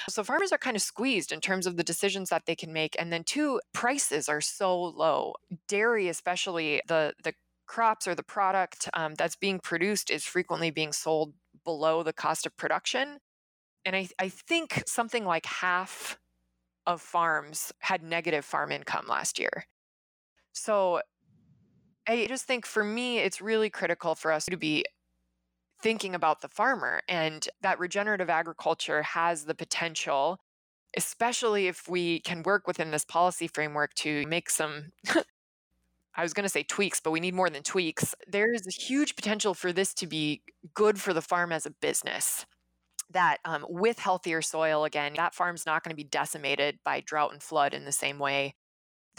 So 0.10 0.24
farmers 0.24 0.52
are 0.52 0.58
kind 0.58 0.76
of 0.76 0.82
squeezed 0.82 1.32
in 1.32 1.40
terms 1.40 1.68
of 1.68 1.78
the 1.78 1.84
decisions 1.84 2.30
that 2.30 2.48
they 2.48 2.56
can 2.56 2.74
make. 2.74 2.96
And 2.98 3.14
then 3.14 3.24
two, 3.24 3.62
prices 3.74 4.28
are 4.28 4.42
so 4.42 4.82
low. 4.82 5.36
Dairy, 5.68 6.08
especially 6.08 6.82
the 6.88 7.14
the 7.24 7.34
crops 7.68 8.08
or 8.08 8.16
the 8.16 8.24
product 8.24 8.90
um, 8.96 9.14
that's 9.14 9.36
being 9.36 9.60
produced 9.60 10.10
is 10.10 10.24
frequently 10.24 10.72
being 10.72 10.92
sold 10.92 11.34
below 11.64 12.02
the 12.02 12.14
cost 12.14 12.48
of 12.48 12.58
production. 12.58 13.20
And 13.86 13.96
I, 13.96 14.10
I 14.18 14.30
think 14.30 14.84
something 14.88 15.24
like 15.24 15.46
half 15.46 16.18
of 16.90 17.02
farms 17.02 17.72
had 17.80 18.04
negative 18.04 18.44
farm 18.44 18.72
income 18.72 19.06
last 19.08 19.40
year. 19.40 19.66
So 20.52 21.02
I 22.08 22.26
just 22.28 22.46
think 22.46 22.66
for 22.66 22.84
me, 22.84 23.20
it's 23.20 23.42
really 23.42 23.70
critical 23.70 24.16
for 24.16 24.32
us 24.32 24.46
to 24.46 24.58
be 24.58 24.84
thinking 25.82 26.16
about 26.16 26.42
the 26.42 26.50
farmer 26.50 27.02
and 27.08 27.48
that 27.62 27.80
regenerative 27.80 28.30
agriculture 28.30 29.04
has 29.04 29.46
the 29.46 29.56
potential 29.56 30.40
especially 30.98 31.68
if 31.68 31.88
we 31.88 32.20
can 32.22 32.42
work 32.44 32.66
within 32.66 32.90
this 32.90 33.06
policy 33.06 33.48
framework 33.48 33.94
to 33.94 34.26
make 34.26 34.50
some 34.50 34.92
I 36.16 36.24
was 36.24 36.34
going 36.34 36.44
to 36.44 36.50
say 36.50 36.64
tweaks, 36.64 37.00
but 37.00 37.12
we 37.12 37.22
need 37.22 37.34
more 37.34 37.50
than 37.50 37.64
tweaks. 37.64 38.14
There's 38.28 38.68
a 38.68 38.72
huge 38.72 39.16
potential 39.16 39.54
for 39.54 39.72
this 39.72 39.94
to 39.94 40.08
be 40.08 40.42
good 40.74 41.00
for 41.00 41.14
the 41.14 41.22
farm 41.22 41.54
as 41.54 41.66
a 41.66 41.72
business. 41.72 42.46
That 43.12 43.38
um, 43.44 43.66
with 43.68 44.00
healthier 44.00 44.42
soil, 44.42 44.84
again, 44.84 45.14
that 45.16 45.34
farm's 45.34 45.66
not 45.66 45.84
going 45.84 45.92
to 45.92 45.96
be 45.96 46.04
decimated 46.04 46.80
by 46.86 47.02
drought 47.02 47.32
and 47.32 47.42
flood 47.42 47.74
in 47.74 47.86
the 47.86 47.92
same 47.92 48.20
way 48.20 48.54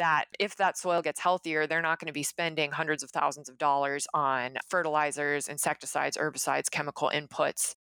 that 0.01 0.25
if 0.39 0.57
that 0.57 0.79
soil 0.79 1.03
gets 1.03 1.21
healthier, 1.21 1.67
they're 1.67 1.83
not 1.83 1.99
going 1.99 2.07
to 2.07 2.13
be 2.13 2.23
spending 2.23 2.71
hundreds 2.71 3.03
of 3.03 3.11
thousands 3.11 3.51
of 3.51 3.59
dollars 3.59 4.07
on 4.15 4.57
fertilizers, 4.69 5.47
insecticides, 5.47 6.17
herbicides, 6.17 6.71
chemical 6.71 7.11
inputs. 7.15 7.75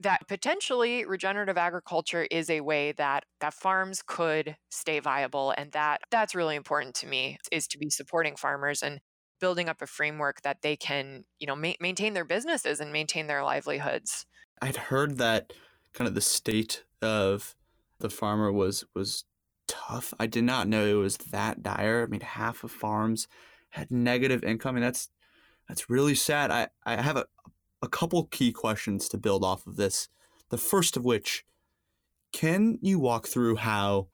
That 0.00 0.26
potentially 0.26 1.04
regenerative 1.04 1.58
agriculture 1.58 2.26
is 2.30 2.50
a 2.50 2.62
way 2.62 2.92
that 2.92 3.24
that 3.40 3.54
farms 3.54 4.02
could 4.04 4.56
stay 4.70 4.98
viable 4.98 5.54
and 5.56 5.70
that 5.72 6.00
that's 6.10 6.34
really 6.34 6.56
important 6.56 6.96
to 6.96 7.06
me 7.06 7.36
is 7.52 7.68
to 7.68 7.78
be 7.78 7.90
supporting 7.90 8.34
farmers 8.34 8.82
and 8.82 8.98
building 9.40 9.68
up 9.68 9.80
a 9.80 9.86
framework 9.86 10.42
that 10.42 10.62
they 10.62 10.74
can, 10.76 11.24
you 11.38 11.46
know, 11.46 11.56
ma- 11.56 11.72
maintain 11.80 12.14
their 12.14 12.24
businesses 12.24 12.80
and 12.80 12.92
maintain 12.92 13.26
their 13.26 13.44
livelihoods. 13.44 14.26
I'd 14.60 14.76
heard 14.76 15.18
that 15.18 15.52
kind 15.92 16.06
of 16.08 16.14
the 16.14 16.20
state 16.20 16.84
of 17.02 17.54
the 17.98 18.10
farmer 18.10 18.52
was 18.52 18.84
was 18.94 19.24
tough. 19.66 20.12
I 20.18 20.26
did 20.26 20.44
not 20.44 20.68
know 20.68 20.86
it 20.86 20.94
was 20.94 21.16
that 21.16 21.62
dire. 21.62 22.04
I 22.06 22.10
mean, 22.10 22.20
half 22.20 22.64
of 22.64 22.70
farms 22.70 23.28
had 23.70 23.90
negative 23.90 24.42
income, 24.42 24.76
and 24.76 24.84
that's 24.84 25.10
that's 25.68 25.88
really 25.88 26.14
sad. 26.14 26.50
I, 26.50 26.68
I 26.84 27.00
have 27.00 27.16
a, 27.16 27.26
a 27.80 27.88
couple 27.88 28.24
key 28.24 28.52
questions 28.52 29.08
to 29.10 29.18
build 29.18 29.44
off 29.44 29.66
of 29.66 29.76
this. 29.76 30.08
The 30.48 30.58
first 30.58 30.96
of 30.96 31.04
which, 31.04 31.44
can 32.32 32.78
you 32.82 32.98
walk 32.98 33.28
through 33.28 33.56
how 33.56 34.08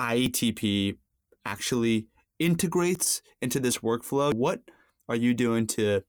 IATP 0.00 0.96
actually 1.44 2.06
integrates 2.38 3.20
into 3.42 3.60
this 3.60 3.78
workflow? 3.78 4.32
What 4.32 4.62
are 5.08 5.16
you 5.16 5.34
doing 5.34 5.66
to 5.68 6.02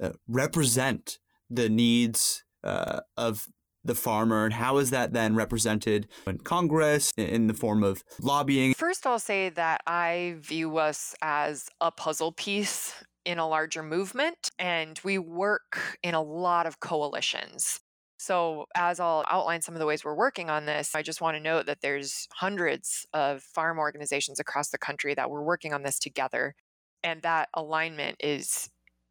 uh, 0.00 0.10
represent 0.28 1.18
the 1.50 1.68
needs 1.68 2.44
uh, 2.64 3.00
of 3.16 3.48
the 3.84 3.94
farmer 3.94 4.46
and 4.46 4.54
how 4.54 4.78
is 4.78 4.90
that 4.90 5.12
then 5.12 5.34
represented 5.34 6.08
in 6.26 6.38
Congress 6.38 7.12
in 7.16 7.46
the 7.46 7.54
form 7.54 7.84
of 7.84 8.02
lobbying? 8.20 8.74
First, 8.74 9.06
I'll 9.06 9.18
say 9.18 9.50
that 9.50 9.82
I 9.86 10.36
view 10.40 10.78
us 10.78 11.14
as 11.22 11.68
a 11.80 11.90
puzzle 11.90 12.32
piece 12.32 12.94
in 13.24 13.38
a 13.38 13.48
larger 13.48 13.82
movement, 13.82 14.50
and 14.58 15.00
we 15.04 15.18
work 15.18 15.98
in 16.02 16.14
a 16.14 16.22
lot 16.22 16.66
of 16.66 16.80
coalitions. 16.80 17.80
So, 18.18 18.66
as 18.74 19.00
I'll 19.00 19.24
outline 19.28 19.60
some 19.60 19.74
of 19.74 19.80
the 19.80 19.86
ways 19.86 20.04
we're 20.04 20.14
working 20.14 20.48
on 20.48 20.66
this, 20.66 20.94
I 20.94 21.02
just 21.02 21.20
want 21.20 21.36
to 21.36 21.42
note 21.42 21.66
that 21.66 21.80
there's 21.82 22.26
hundreds 22.32 23.06
of 23.12 23.42
farm 23.42 23.78
organizations 23.78 24.40
across 24.40 24.70
the 24.70 24.78
country 24.78 25.14
that 25.14 25.30
we're 25.30 25.42
working 25.42 25.74
on 25.74 25.82
this 25.82 25.98
together. 25.98 26.54
And 27.02 27.20
that 27.22 27.50
alignment 27.52 28.16
is 28.20 28.70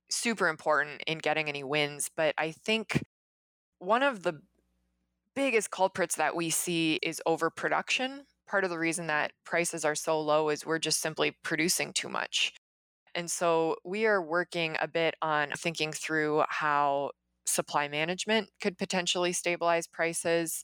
super 0.09 0.47
important 0.47 1.03
in 1.05 1.19
getting 1.19 1.47
any 1.47 1.63
wins. 1.63 2.09
But 2.15 2.33
I 2.39 2.51
think 2.51 3.03
one 3.83 4.03
of 4.03 4.23
the 4.23 4.41
biggest 5.35 5.71
culprits 5.71 6.15
that 6.15 6.35
we 6.35 6.49
see 6.49 6.99
is 7.01 7.21
overproduction. 7.25 8.25
Part 8.47 8.63
of 8.63 8.69
the 8.69 8.79
reason 8.79 9.07
that 9.07 9.31
prices 9.45 9.83
are 9.83 9.95
so 9.95 10.19
low 10.19 10.49
is 10.49 10.65
we're 10.65 10.79
just 10.79 11.01
simply 11.01 11.31
producing 11.43 11.93
too 11.93 12.09
much. 12.09 12.53
And 13.15 13.29
so 13.29 13.75
we 13.83 14.05
are 14.05 14.21
working 14.21 14.75
a 14.81 14.87
bit 14.87 15.15
on 15.21 15.51
thinking 15.57 15.91
through 15.91 16.43
how 16.49 17.11
supply 17.45 17.87
management 17.87 18.49
could 18.61 18.77
potentially 18.77 19.33
stabilize 19.33 19.87
prices. 19.87 20.63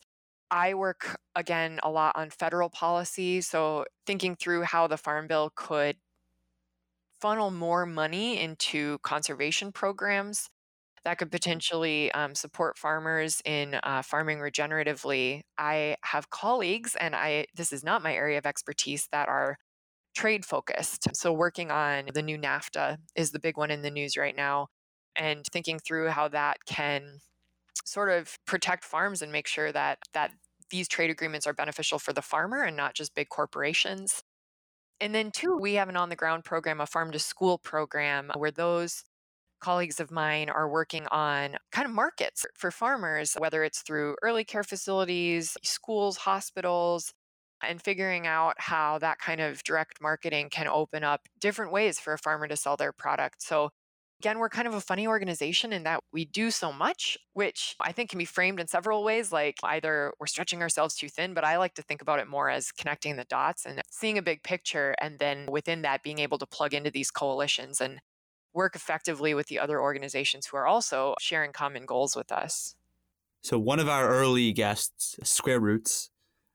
I 0.49 0.73
work 0.73 1.19
again 1.36 1.79
a 1.84 1.91
lot 1.91 2.15
on 2.15 2.32
federal 2.32 2.69
policy. 2.69 3.41
So 3.41 3.86
thinking 4.08 4.36
through 4.36 4.63
how 4.63 4.88
the 4.88 4.97
Farm 4.97 5.27
Bill 5.27 5.51
could 5.55 5.97
funnel 7.21 7.51
more 7.51 7.86
money 7.86 8.39
into 8.39 8.97
conservation 8.99 9.71
programs 9.71 10.49
that 11.03 11.17
could 11.17 11.31
potentially 11.31 12.12
um, 12.12 12.35
support 12.35 12.77
farmers 12.77 13.41
in 13.45 13.75
uh, 13.83 14.01
farming 14.01 14.39
regeneratively. 14.39 15.41
I 15.57 15.95
have 16.03 16.29
colleagues, 16.29 16.95
and 16.95 17.15
I 17.15 17.45
this 17.55 17.71
is 17.71 17.83
not 17.83 18.03
my 18.03 18.13
area 18.13 18.38
of 18.38 18.45
expertise, 18.45 19.07
that 19.12 19.27
are 19.27 19.57
trade 20.15 20.45
focused. 20.45 21.07
So 21.15 21.31
working 21.31 21.71
on 21.71 22.09
the 22.13 22.21
new 22.21 22.38
NAFTA 22.38 22.97
is 23.15 23.31
the 23.31 23.39
big 23.39 23.57
one 23.57 23.71
in 23.71 23.81
the 23.81 23.91
news 23.91 24.17
right 24.17 24.35
now, 24.35 24.67
and 25.15 25.45
thinking 25.51 25.79
through 25.79 26.09
how 26.09 26.27
that 26.29 26.57
can 26.65 27.19
sort 27.85 28.09
of 28.09 28.38
protect 28.45 28.83
farms 28.83 29.21
and 29.21 29.31
make 29.31 29.47
sure 29.47 29.71
that 29.71 29.99
that 30.13 30.31
these 30.69 30.88
trade 30.88 31.09
agreements 31.09 31.47
are 31.47 31.53
beneficial 31.53 31.99
for 31.99 32.13
the 32.13 32.21
farmer 32.21 32.63
and 32.63 32.77
not 32.77 32.93
just 32.93 33.15
big 33.15 33.29
corporations. 33.29 34.21
And 35.01 35.15
then, 35.15 35.31
two, 35.31 35.57
we 35.57 35.75
have 35.75 35.89
an 35.89 35.95
on 35.95 36.09
the 36.09 36.15
ground 36.15 36.43
program, 36.43 36.81
a 36.81 36.85
farm 36.85 37.12
to 37.12 37.19
school 37.19 37.57
program, 37.57 38.31
where 38.35 38.51
those 38.51 39.03
colleagues 39.60 40.00
of 40.00 40.12
mine 40.12 40.50
are 40.50 40.69
working 40.69 41.06
on 41.12 41.58
kind 41.72 41.88
of 41.88 41.93
markets 41.93 42.45
for 42.56 42.72
farmers, 42.72 43.36
whether 43.38 43.63
it's 43.63 43.82
through 43.82 44.15
early 44.22 44.43
care 44.43 44.63
facilities, 44.63 45.58
schools, 45.63 46.17
hospitals, 46.17 47.13
and 47.62 47.82
figuring 47.82 48.26
out 48.26 48.56
how 48.58 48.98
that 49.00 49.19
kind 49.19 49.41
of 49.41 49.63
direct 49.63 50.02
marketing 50.02 50.50
can 50.50 50.67
open 50.67 51.04
up 51.04 51.28
different 51.39 51.72
ways 51.72 52.00
for 52.00 52.13
a 52.13 52.17
farmer 52.17 52.48
to 52.48 52.56
sell 52.56 52.78
their 52.78 52.93
product. 52.93 53.41
So 53.41 53.69
Again, 54.22 54.39
we're 54.39 54.50
kind 54.50 54.67
of 54.67 54.74
a 54.74 54.82
funny 54.82 55.08
organization 55.08 55.72
in 55.72 55.84
that 55.84 56.04
we 56.12 56.26
do 56.26 56.52
so 56.52 56.74
much, 56.74 57.17
which 57.34 57.78
I 57.80 57.93
think 57.93 58.10
can 58.10 58.19
be 58.19 58.26
framed 58.26 58.60
in 58.60 58.67
several 58.67 59.02
ways. 59.02 59.32
Like 59.32 59.56
either 59.63 60.12
we're 60.19 60.28
stretching 60.28 60.62
ourselves 60.62 60.95
too 60.95 61.08
thin, 61.08 61.34
but 61.34 61.45
I 61.45 61.58
like 61.58 61.74
to 61.76 61.82
think 61.82 62.02
about 62.02 62.19
it 62.19 62.28
more 62.28 62.50
as 62.50 62.74
connecting 62.74 63.15
the 63.15 63.24
dots 63.24 63.65
and 63.65 63.82
seeing 63.89 64.17
a 64.17 64.22
big 64.22 64.43
picture. 64.43 64.93
And 65.00 65.19
then 65.19 65.45
within 65.50 65.84
that, 65.84 66.04
being 66.04 66.19
able 66.19 66.38
to 66.39 66.45
plug 66.45 66.74
into 66.74 66.91
these 66.91 67.12
coalitions 67.12 67.80
and 67.80 68.02
work 68.53 68.75
effectively 68.75 69.33
with 69.33 69.47
the 69.47 69.59
other 69.59 69.81
organizations 69.81 70.47
who 70.47 70.57
are 70.57 70.67
also 70.67 71.15
sharing 71.19 71.51
common 71.51 71.85
goals 71.85 72.15
with 72.15 72.31
us. 72.31 72.75
So, 73.41 73.57
one 73.57 73.79
of 73.79 73.88
our 73.88 74.09
early 74.09 74.51
guests, 74.51 75.17
Square 75.23 75.62
Roots, 75.62 76.09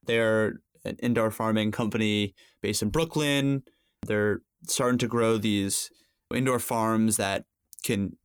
they're 0.05 0.61
an 0.85 0.97
indoor 1.03 1.31
farming 1.31 1.73
company 1.73 2.35
based 2.61 2.83
in 2.83 2.91
Brooklyn. 2.91 3.63
They're 4.07 4.43
starting 4.67 4.99
to 4.99 5.09
grow 5.09 5.39
these 5.39 5.91
indoor 6.35 6.59
farms 6.59 7.17
that 7.17 7.45
can 7.83 8.17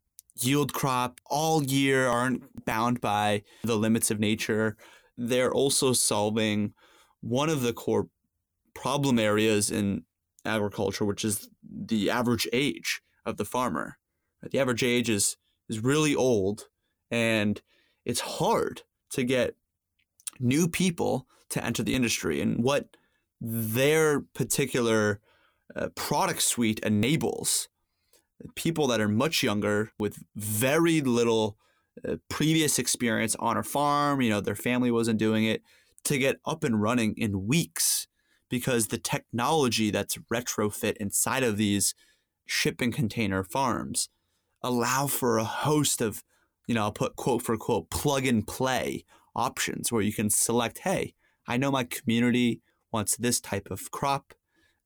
yield 0.41 0.73
crop 0.73 1.19
all 1.25 1.63
year, 1.63 2.07
aren't 2.07 2.65
bound 2.65 3.01
by 3.01 3.43
the 3.63 3.77
limits 3.77 4.11
of 4.11 4.19
nature. 4.19 4.75
They're 5.17 5.53
also 5.53 5.93
solving 5.93 6.73
one 7.21 7.49
of 7.49 7.61
the 7.61 7.73
core 7.73 8.07
problem 8.73 9.19
areas 9.19 9.69
in 9.69 10.03
agriculture, 10.45 11.05
which 11.05 11.25
is 11.25 11.49
the 11.63 12.09
average 12.09 12.47
age 12.53 13.01
of 13.25 13.37
the 13.37 13.45
farmer. 13.45 13.97
The 14.41 14.59
average 14.59 14.83
age 14.83 15.09
is 15.09 15.37
is 15.67 15.83
really 15.83 16.15
old, 16.15 16.67
and 17.11 17.61
it's 18.05 18.21
hard 18.21 18.81
to 19.11 19.23
get 19.23 19.55
new 20.39 20.67
people 20.67 21.27
to 21.49 21.63
enter 21.63 21.83
the 21.83 21.95
industry. 21.95 22.41
And 22.41 22.63
what 22.63 22.95
their 23.41 24.21
particular 24.21 25.19
uh, 25.75 25.89
product 25.95 26.41
suite 26.41 26.79
enables 26.79 27.69
people 28.55 28.87
that 28.87 29.01
are 29.01 29.09
much 29.09 29.43
younger 29.43 29.91
with 29.99 30.23
very 30.35 31.01
little 31.01 31.57
uh, 32.07 32.15
previous 32.29 32.79
experience 32.79 33.35
on 33.39 33.57
a 33.57 33.63
farm, 33.63 34.21
you 34.21 34.29
know, 34.29 34.41
their 34.41 34.55
family 34.55 34.91
wasn't 34.91 35.19
doing 35.19 35.45
it, 35.45 35.61
to 36.05 36.17
get 36.17 36.37
up 36.45 36.63
and 36.63 36.81
running 36.81 37.13
in 37.17 37.47
weeks 37.47 38.07
because 38.49 38.87
the 38.87 38.97
technology 38.97 39.91
that's 39.91 40.17
retrofit 40.33 40.95
inside 40.97 41.43
of 41.43 41.57
these 41.57 41.93
shipping 42.49 42.91
container 42.91 43.43
farms 43.43 44.09
allow 44.63 45.05
for 45.05 45.37
a 45.37 45.43
host 45.43 46.01
of, 46.01 46.23
you 46.67 46.73
know, 46.73 46.81
I'll 46.83 46.91
put 46.91 47.15
quote 47.15 47.43
for 47.43 47.55
quote 47.57 47.89
plug 47.89 48.25
and 48.25 48.45
play 48.45 49.05
options 49.35 49.91
where 49.91 50.01
you 50.01 50.11
can 50.11 50.29
select, 50.29 50.79
hey, 50.79 51.13
I 51.47 51.57
know 51.57 51.71
my 51.71 51.83
community 51.83 52.61
wants 52.91 53.15
this 53.15 53.39
type 53.39 53.69
of 53.69 53.91
crop, 53.91 54.33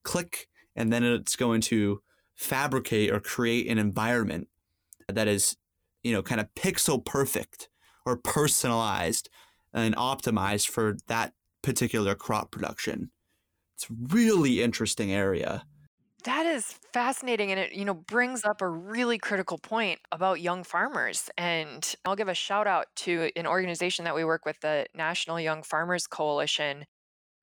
click, 0.03 0.47
and 0.75 0.91
then 0.91 1.03
it's 1.03 1.37
going 1.37 1.61
to 1.61 2.01
fabricate 2.35 3.11
or 3.11 3.19
create 3.19 3.69
an 3.69 3.77
environment 3.77 4.49
that 5.07 5.27
is, 5.27 5.55
you 6.03 6.11
know, 6.11 6.21
kind 6.21 6.41
of 6.41 6.53
pixel 6.55 7.03
perfect 7.03 7.69
or 8.05 8.17
personalized 8.17 9.29
and 9.73 9.95
optimized 9.95 10.67
for 10.67 10.97
that 11.07 11.33
particular 11.61 12.13
crop 12.13 12.51
production. 12.51 13.11
It's 13.75 13.87
really 13.89 14.61
interesting 14.61 15.13
area. 15.13 15.63
That 16.23 16.45
is 16.45 16.79
fascinating 16.93 17.51
and 17.51 17.59
it 17.59 17.73
you 17.73 17.83
know 17.83 17.93
brings 17.95 18.45
up 18.45 18.61
a 18.61 18.67
really 18.69 19.17
critical 19.17 19.57
point 19.57 19.99
about 20.11 20.39
young 20.39 20.63
farmers 20.63 21.29
and 21.37 21.93
I'll 22.05 22.15
give 22.15 22.29
a 22.29 22.33
shout 22.33 22.65
out 22.65 22.87
to 22.97 23.29
an 23.35 23.45
organization 23.45 24.05
that 24.05 24.15
we 24.15 24.23
work 24.23 24.45
with 24.45 24.59
the 24.61 24.85
National 24.95 25.39
Young 25.39 25.63
Farmers 25.63 26.07
Coalition 26.07 26.85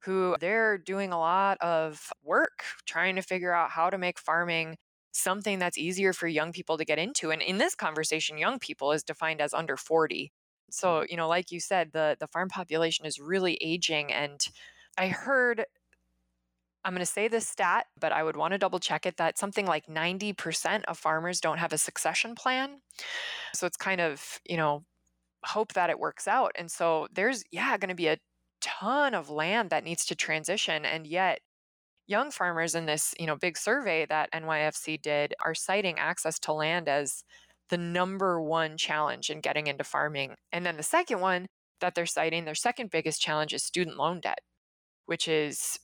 who 0.04 0.36
they're 0.40 0.78
doing 0.78 1.12
a 1.12 1.18
lot 1.18 1.58
of 1.60 2.12
work 2.22 2.64
trying 2.86 3.16
to 3.16 3.22
figure 3.22 3.54
out 3.54 3.70
how 3.72 3.90
to 3.90 3.98
make 3.98 4.18
farming 4.18 4.76
something 5.12 5.58
that's 5.58 5.78
easier 5.78 6.12
for 6.12 6.28
young 6.28 6.52
people 6.52 6.78
to 6.78 6.84
get 6.84 6.98
into. 6.98 7.30
And 7.32 7.42
in 7.42 7.58
this 7.58 7.74
conversation, 7.74 8.38
young 8.38 8.58
people 8.60 8.92
is 8.92 9.02
defined 9.04 9.40
as 9.40 9.54
under 9.54 9.76
40. 9.76 10.32
So, 10.70 11.04
you 11.08 11.16
know, 11.16 11.28
like 11.28 11.50
you 11.52 11.60
said, 11.60 11.92
the 11.92 12.16
the 12.20 12.28
farm 12.28 12.48
population 12.50 13.06
is 13.06 13.20
really 13.20 13.56
aging 13.62 14.12
and 14.12 14.40
I 14.98 15.08
heard 15.08 15.64
I'm 16.84 16.92
going 16.92 17.00
to 17.00 17.06
say 17.06 17.28
this 17.28 17.46
stat, 17.46 17.86
but 17.98 18.12
I 18.12 18.22
would 18.22 18.36
want 18.36 18.52
to 18.52 18.58
double 18.58 18.78
check 18.78 19.04
it 19.04 19.18
that 19.18 19.38
something 19.38 19.66
like 19.66 19.86
90% 19.86 20.84
of 20.84 20.98
farmers 20.98 21.40
don't 21.40 21.58
have 21.58 21.72
a 21.72 21.78
succession 21.78 22.34
plan. 22.34 22.80
So 23.54 23.66
it's 23.66 23.76
kind 23.76 24.00
of, 24.00 24.40
you 24.48 24.56
know, 24.56 24.84
hope 25.44 25.74
that 25.74 25.90
it 25.90 25.98
works 25.98 26.26
out. 26.26 26.52
And 26.56 26.70
so 26.70 27.06
there's 27.12 27.44
yeah, 27.50 27.76
going 27.76 27.90
to 27.90 27.94
be 27.94 28.08
a 28.08 28.18
ton 28.60 29.14
of 29.14 29.30
land 29.30 29.70
that 29.70 29.84
needs 29.84 30.04
to 30.06 30.14
transition 30.14 30.84
and 30.84 31.06
yet 31.06 31.40
young 32.06 32.30
farmers 32.30 32.74
in 32.74 32.86
this 32.86 33.14
you 33.18 33.26
know 33.26 33.36
big 33.36 33.56
survey 33.56 34.04
that 34.06 34.30
NYFC 34.32 35.00
did 35.00 35.32
are 35.44 35.54
citing 35.54 35.98
access 35.98 36.38
to 36.40 36.52
land 36.52 36.88
as 36.88 37.22
the 37.68 37.78
number 37.78 38.40
one 38.40 38.76
challenge 38.76 39.30
in 39.30 39.40
getting 39.40 39.66
into 39.66 39.84
farming 39.84 40.34
and 40.52 40.66
then 40.66 40.76
the 40.76 40.82
second 40.82 41.20
one 41.20 41.46
that 41.80 41.94
they're 41.94 42.06
citing 42.06 42.44
their 42.44 42.54
second 42.54 42.90
biggest 42.90 43.20
challenge 43.20 43.54
is 43.54 43.62
student 43.62 43.96
loan 43.96 44.20
debt 44.20 44.40
which 45.06 45.28
is 45.28 45.78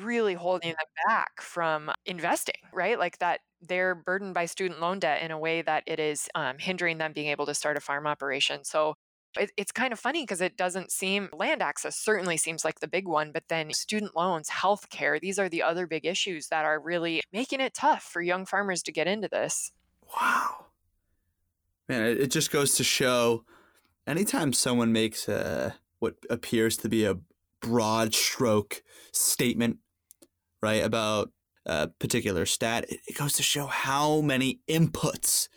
really 0.00 0.34
holding 0.34 0.70
them 0.70 1.06
back 1.06 1.40
from 1.40 1.90
investing 2.06 2.54
right 2.72 2.98
like 2.98 3.18
that 3.18 3.40
they're 3.62 3.94
burdened 3.94 4.34
by 4.34 4.44
student 4.44 4.80
loan 4.80 4.98
debt 4.98 5.22
in 5.22 5.30
a 5.30 5.38
way 5.38 5.62
that 5.62 5.82
it 5.86 5.98
is 5.98 6.28
um, 6.34 6.56
hindering 6.58 6.98
them 6.98 7.12
being 7.12 7.28
able 7.28 7.46
to 7.46 7.54
start 7.54 7.76
a 7.76 7.80
farm 7.80 8.06
operation 8.06 8.64
so 8.64 8.94
it, 9.38 9.52
it's 9.56 9.72
kind 9.72 9.92
of 9.92 9.98
funny 9.98 10.22
because 10.22 10.40
it 10.40 10.56
doesn't 10.56 10.90
seem 10.90 11.28
land 11.32 11.62
access 11.62 11.96
certainly 11.96 12.36
seems 12.36 12.64
like 12.64 12.80
the 12.80 12.88
big 12.88 13.06
one, 13.06 13.30
but 13.32 13.44
then 13.48 13.72
student 13.72 14.16
loans, 14.16 14.48
healthcare, 14.48 15.20
these 15.20 15.38
are 15.38 15.48
the 15.48 15.62
other 15.62 15.86
big 15.86 16.06
issues 16.06 16.48
that 16.48 16.64
are 16.64 16.80
really 16.80 17.22
making 17.32 17.60
it 17.60 17.74
tough 17.74 18.02
for 18.02 18.22
young 18.22 18.46
farmers 18.46 18.82
to 18.84 18.92
get 18.92 19.06
into 19.06 19.28
this. 19.28 19.72
Wow. 20.20 20.66
Man, 21.88 22.04
it, 22.04 22.20
it 22.20 22.30
just 22.30 22.50
goes 22.50 22.74
to 22.76 22.84
show 22.84 23.44
anytime 24.06 24.52
someone 24.52 24.92
makes 24.92 25.28
a 25.28 25.76
what 25.98 26.14
appears 26.30 26.76
to 26.78 26.88
be 26.88 27.04
a 27.04 27.16
broad 27.60 28.14
stroke 28.14 28.82
statement, 29.12 29.78
right, 30.62 30.84
about 30.84 31.30
a 31.66 31.88
particular 31.88 32.46
stat, 32.46 32.86
it, 32.88 33.16
goes 33.16 33.34
to 33.34 33.42
show 33.42 33.66
how 33.66 34.20
many 34.20 34.60
inputs 34.68 35.48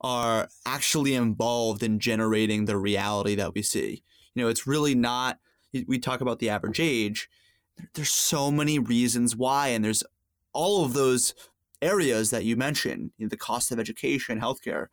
are 0.00 0.48
actually 0.66 1.14
involved 1.14 1.82
in 1.82 2.00
generating 2.00 2.64
the 2.64 2.76
reality 2.76 3.34
that 3.36 3.54
we 3.54 3.62
see. 3.62 4.02
You 4.34 4.42
know, 4.42 4.48
it's 4.48 4.66
really 4.66 4.94
not, 4.94 5.38
we 5.86 5.98
talk 5.98 6.20
about 6.20 6.40
the 6.40 6.50
average 6.50 6.80
age. 6.80 7.28
There's 7.94 8.10
so 8.10 8.50
many 8.50 8.78
reasons 8.78 9.36
why, 9.36 9.68
and 9.68 9.84
there's 9.84 10.02
all 10.52 10.84
of 10.84 10.94
those 10.94 11.34
areas 11.80 12.30
that 12.30 12.44
you 12.44 12.56
mentioned, 12.56 13.12
you 13.16 13.26
know, 13.26 13.28
the 13.28 13.36
cost 13.36 13.70
of 13.70 13.78
education, 13.78 14.40
healthcare, 14.40 14.86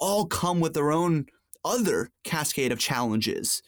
all 0.00 0.26
come 0.26 0.60
with 0.60 0.74
their 0.74 0.90
own 0.90 1.26
other 1.64 2.10
cascade 2.24 2.72
of 2.72 2.78
challenges 2.78 3.62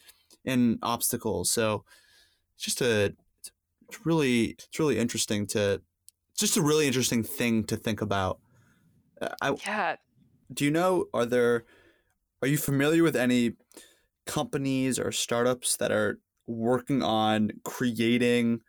and 0.45 0.79
obstacles. 0.81 1.51
So 1.51 1.83
it's 2.61 2.65
just 2.75 2.81
a, 2.81 3.15
it's 3.89 4.05
really, 4.05 4.55
it's 4.59 4.79
really 4.79 4.99
interesting 4.99 5.47
to, 5.47 5.81
just 6.37 6.57
a 6.57 6.61
really 6.61 6.85
interesting 6.85 7.23
thing 7.23 7.63
to 7.63 7.75
think 7.75 8.01
about. 8.01 8.39
Uh, 9.19 9.29
I, 9.41 9.55
yeah, 9.65 9.95
do 10.53 10.65
you 10.65 10.71
know 10.71 11.05
are 11.13 11.25
there 11.25 11.65
are 12.41 12.47
you 12.47 12.57
familiar 12.57 13.03
with 13.03 13.15
any 13.15 13.53
companies 14.25 14.99
or 14.99 15.11
startups 15.11 15.77
that 15.77 15.91
are 15.91 16.19
working 16.47 17.03
on 17.03 17.51
creating 17.63 18.61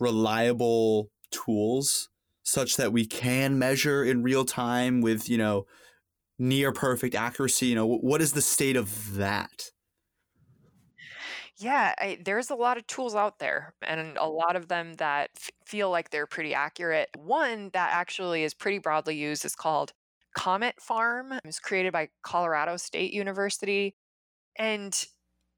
reliable 0.00 1.10
tools 1.30 2.08
such 2.42 2.76
that 2.76 2.92
we 2.92 3.06
can 3.06 3.58
measure 3.58 4.04
in 4.04 4.22
real 4.22 4.44
time 4.44 5.00
with 5.00 5.28
you 5.28 5.38
know 5.38 5.66
near 6.38 6.72
perfect 6.72 7.14
accuracy? 7.14 7.66
You 7.66 7.74
know 7.74 7.86
what 7.86 8.22
is 8.22 8.32
the 8.32 8.42
state 8.42 8.76
of 8.76 9.14
that 9.16 9.70
yeah, 11.58 11.94
I, 11.98 12.18
there's 12.24 12.50
a 12.50 12.54
lot 12.54 12.78
of 12.78 12.86
tools 12.86 13.14
out 13.14 13.38
there, 13.38 13.74
and 13.82 14.16
a 14.16 14.26
lot 14.26 14.56
of 14.56 14.68
them 14.68 14.94
that 14.94 15.30
f- 15.36 15.50
feel 15.66 15.90
like 15.90 16.10
they're 16.10 16.26
pretty 16.26 16.54
accurate. 16.54 17.10
One 17.16 17.70
that 17.72 17.90
actually 17.92 18.42
is 18.42 18.54
pretty 18.54 18.78
broadly 18.78 19.16
used 19.16 19.44
is 19.44 19.54
called 19.54 19.92
Comet 20.34 20.80
Farm. 20.80 21.32
It 21.32 21.42
was 21.44 21.60
created 21.60 21.92
by 21.92 22.08
Colorado 22.22 22.76
State 22.78 23.12
University. 23.12 23.94
And, 24.56 25.06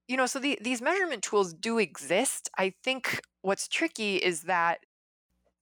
you 0.09 0.17
know, 0.17 0.27
so 0.27 0.39
the, 0.39 0.59
these 0.61 0.83
measurement 0.83 1.23
tools 1.23 1.55
do 1.55 1.79
exist. 1.79 2.51
I 2.59 2.75
think 2.83 3.23
what's 3.43 3.69
tricky 3.69 4.17
is 4.17 4.43
that 4.43 4.81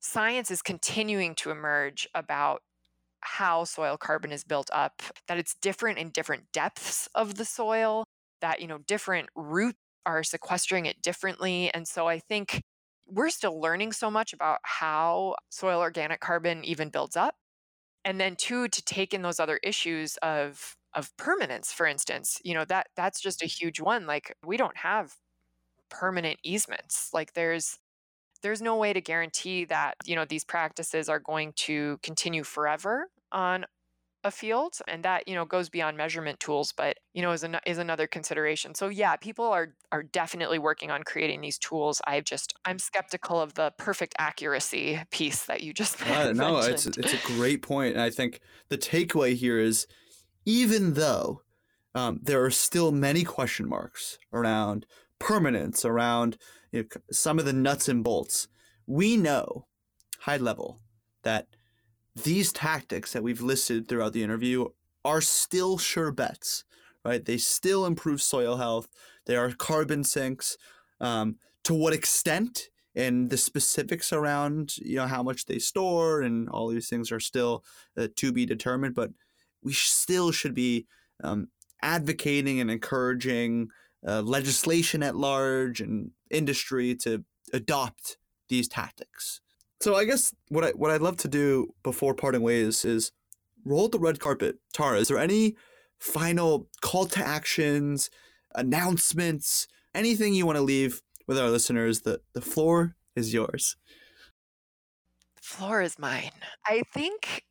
science 0.01 0.51
is 0.51 0.63
continuing 0.63 1.35
to 1.37 1.51
emerge 1.51 2.09
about 2.15 2.63
how 3.21 3.65
soil 3.65 3.97
carbon 3.97 4.33
is 4.33 4.45
built 4.45 4.71
up, 4.73 5.03
that 5.29 5.39
it's 5.39 5.55
different 5.55 5.99
in 5.99 6.11
different 6.11 6.53
depths 6.53 7.09
of 7.15 7.37
the 7.37 7.45
soil, 7.45 8.05
that, 8.41 8.61
you 8.61 8.67
know, 8.67 8.79
different 8.79 9.29
roots 9.37 9.79
are 10.07 10.23
sequestering 10.23 10.87
it 10.87 11.03
differently. 11.03 11.71
And 11.75 11.87
so 11.87 12.09
I 12.09 12.19
think 12.19 12.63
we're 13.07 13.31
still 13.31 13.61
learning 13.61 13.93
so 13.93 14.11
much 14.11 14.33
about 14.33 14.59
how 14.63 15.37
soil 15.51 15.81
organic 15.81 16.21
carbon 16.21 16.65
even 16.65 16.89
builds 16.89 17.17
up 17.17 17.35
and 18.05 18.21
then 18.21 18.37
two 18.37 18.69
to 18.69 18.83
take 18.85 19.15
in 19.15 19.23
those 19.23 19.41
other 19.41 19.59
issues 19.63 20.17
of 20.19 20.77
of 20.95 21.17
permanence 21.17 21.73
for 21.73 21.87
instance 21.87 22.39
you 22.45 22.55
know 22.55 22.65
that 22.65 22.89
that's 22.97 23.21
just 23.21 23.43
a 23.43 23.47
huge 23.47 23.81
one 23.81 24.07
like 24.07 24.37
we 24.45 24.57
don't 24.57 24.77
have 24.77 25.15
permanent 25.91 26.39
easements 26.43 27.11
like 27.13 27.33
there's 27.35 27.79
there's 28.43 28.63
no 28.63 28.77
way 28.77 28.93
to 28.93 29.01
guarantee 29.01 29.65
that 29.65 29.95
you 30.05 30.17
know 30.17 30.25
these 30.25 30.45
practices 30.45 31.09
are 31.09 31.21
going 31.21 31.53
to 31.57 31.99
continue 32.03 32.43
forever 32.45 33.09
on 33.33 33.65
a 34.25 34.31
field 34.31 34.79
and 34.89 35.03
that 35.03 35.27
you 35.27 35.35
know 35.35 35.45
goes 35.45 35.69
beyond 35.69 35.97
measurement 35.97 36.39
tools 36.39 36.73
but 36.77 36.99
you 37.13 37.23
know 37.23 37.33
is, 37.33 37.43
an, 37.43 37.59
is 37.67 37.79
another 37.79 38.07
consideration. 38.07 38.75
So 38.75 38.89
yeah 38.89 39.17
people 39.17 39.47
are 39.47 39.75
are 39.91 40.03
definitely 40.03 40.59
working 40.59 40.91
on 40.91 41.03
creating 41.03 41.41
these 41.41 41.59
tools. 41.59 42.01
I 42.07 42.21
just 42.21 42.55
i'm 42.65 42.79
skeptical 42.79 43.41
of 43.41 43.55
the 43.55 43.73
perfect 43.79 44.15
accuracy 44.19 45.01
piece 45.11 45.45
that 45.47 45.63
you 45.63 45.73
just 45.73 46.01
uh, 46.11 46.33
no 46.33 46.59
it's 46.59 46.87
it's 46.87 47.13
a 47.13 47.27
great 47.27 47.63
point 47.63 47.95
and 47.95 48.03
i 48.03 48.11
think 48.11 48.41
the 48.69 48.79
takeaway 48.79 49.35
here 49.35 49.59
is 49.59 49.87
even 50.45 50.95
though 50.95 51.43
um, 51.95 52.21
there 52.23 52.43
are 52.43 52.51
still 52.51 52.91
many 52.91 53.23
question 53.23 53.69
marks 53.69 54.19
around 54.33 54.87
permanence 55.19 55.85
around 55.85 56.39
you 56.73 56.83
know, 56.83 57.01
some 57.11 57.39
of 57.39 57.45
the 57.45 57.53
nuts 57.53 57.89
and 57.89 58.03
bolts 58.03 58.49
we 58.87 59.17
know 59.17 59.67
high 60.21 60.37
level 60.37 60.81
that 61.23 61.47
these 62.15 62.53
tactics 62.53 63.13
that 63.13 63.23
we've 63.23 63.41
listed 63.41 63.89
throughout 63.89 64.13
the 64.13 64.23
interview 64.23 64.67
are 65.05 65.21
still 65.21 65.79
sure 65.79 66.13
bets, 66.13 66.65
right? 67.05 67.25
They 67.25 67.39
still 67.39 67.87
improve 67.87 68.23
soil 68.23 68.57
health. 68.57 68.89
They 69.27 69.37
are 69.37 69.51
carbon 69.53 70.05
sinks. 70.05 70.57
Um, 71.01 71.37
to 71.65 71.75
what 71.75 71.93
extent 71.93 72.69
and 72.95 73.31
the 73.31 73.37
specifics 73.37 74.13
around 74.13 74.77
you 74.79 74.97
know 74.97 75.07
how 75.07 75.23
much 75.23 75.47
they 75.47 75.59
store 75.59 76.23
and 76.23 76.49
all 76.51 76.69
these 76.69 76.89
things 76.89 77.11
are 77.11 77.21
still 77.21 77.65
uh, 77.97 78.09
to 78.17 78.33
be 78.33 78.47
determined. 78.47 78.95
But 78.95 79.11
we 79.63 79.73
still 79.73 80.31
should 80.31 80.55
be 80.55 80.87
um, 81.23 81.49
advocating 81.83 82.61
and 82.61 82.71
encouraging 82.71 83.69
uh, 84.07 84.23
legislation 84.23 85.03
at 85.03 85.17
large 85.17 85.81
and 85.81 86.11
industry 86.31 86.95
to 86.97 87.25
adopt 87.53 88.19
these 88.49 88.69
tactics. 88.69 89.41
So 89.83 89.97
I 89.97 90.05
guess 90.05 90.33
what 90.49 90.63
I 90.63 90.71
what 90.71 90.93
I'd 90.93 91.01
love 91.03 91.17
to 91.19 91.29
do 91.29 91.75
before 91.83 92.15
parting 92.15 92.43
ways 92.43 92.85
is 92.85 93.11
roll 93.65 93.89
the 93.89 93.99
red 93.99 94.21
carpet. 94.21 94.59
Tara, 94.73 95.01
is 95.01 95.09
there 95.09 95.19
any 95.19 95.57
final 95.99 96.69
call 96.83 97.07
to 97.07 97.27
actions, 97.27 98.09
announcements, 98.55 99.67
anything 99.93 100.35
you 100.35 100.47
want 100.47 100.57
to 100.57 100.63
leave 100.63 101.03
with 101.27 101.37
our 101.37 101.51
listeners? 101.51 102.03
The 102.03 102.21
the 102.33 102.41
floor 102.41 102.95
is 103.17 103.35
yours. 103.35 103.77
The 105.35 105.43
floor 105.43 105.83
is 105.83 105.99
mine. 105.99 106.31
I 106.65 106.85
think, 106.95 107.43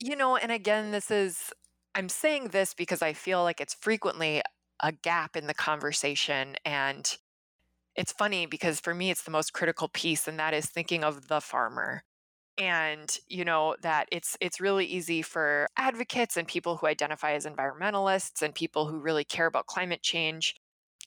you 0.00 0.16
know, 0.16 0.36
and 0.36 0.52
again, 0.52 0.90
this 0.90 1.10
is 1.10 1.50
I'm 1.94 2.10
saying 2.10 2.48
this 2.48 2.74
because 2.74 3.00
I 3.00 3.14
feel 3.14 3.42
like 3.42 3.58
it's 3.58 3.72
frequently 3.72 4.42
a 4.82 4.92
gap 4.92 5.34
in 5.34 5.46
the 5.46 5.54
conversation 5.54 6.56
and 6.66 7.16
it's 7.96 8.12
funny 8.12 8.46
because 8.46 8.80
for 8.80 8.94
me 8.94 9.10
it's 9.10 9.22
the 9.24 9.30
most 9.30 9.52
critical 9.52 9.88
piece 9.88 10.28
and 10.28 10.38
that 10.38 10.54
is 10.54 10.66
thinking 10.66 11.04
of 11.04 11.28
the 11.28 11.40
farmer. 11.40 12.02
And 12.58 13.16
you 13.28 13.44
know 13.44 13.76
that 13.82 14.08
it's 14.12 14.36
it's 14.40 14.60
really 14.60 14.86
easy 14.86 15.22
for 15.22 15.68
advocates 15.78 16.36
and 16.36 16.48
people 16.48 16.76
who 16.78 16.86
identify 16.88 17.32
as 17.32 17.46
environmentalists 17.46 18.42
and 18.42 18.54
people 18.54 18.88
who 18.88 19.00
really 19.00 19.24
care 19.24 19.46
about 19.46 19.66
climate 19.66 20.02
change 20.02 20.54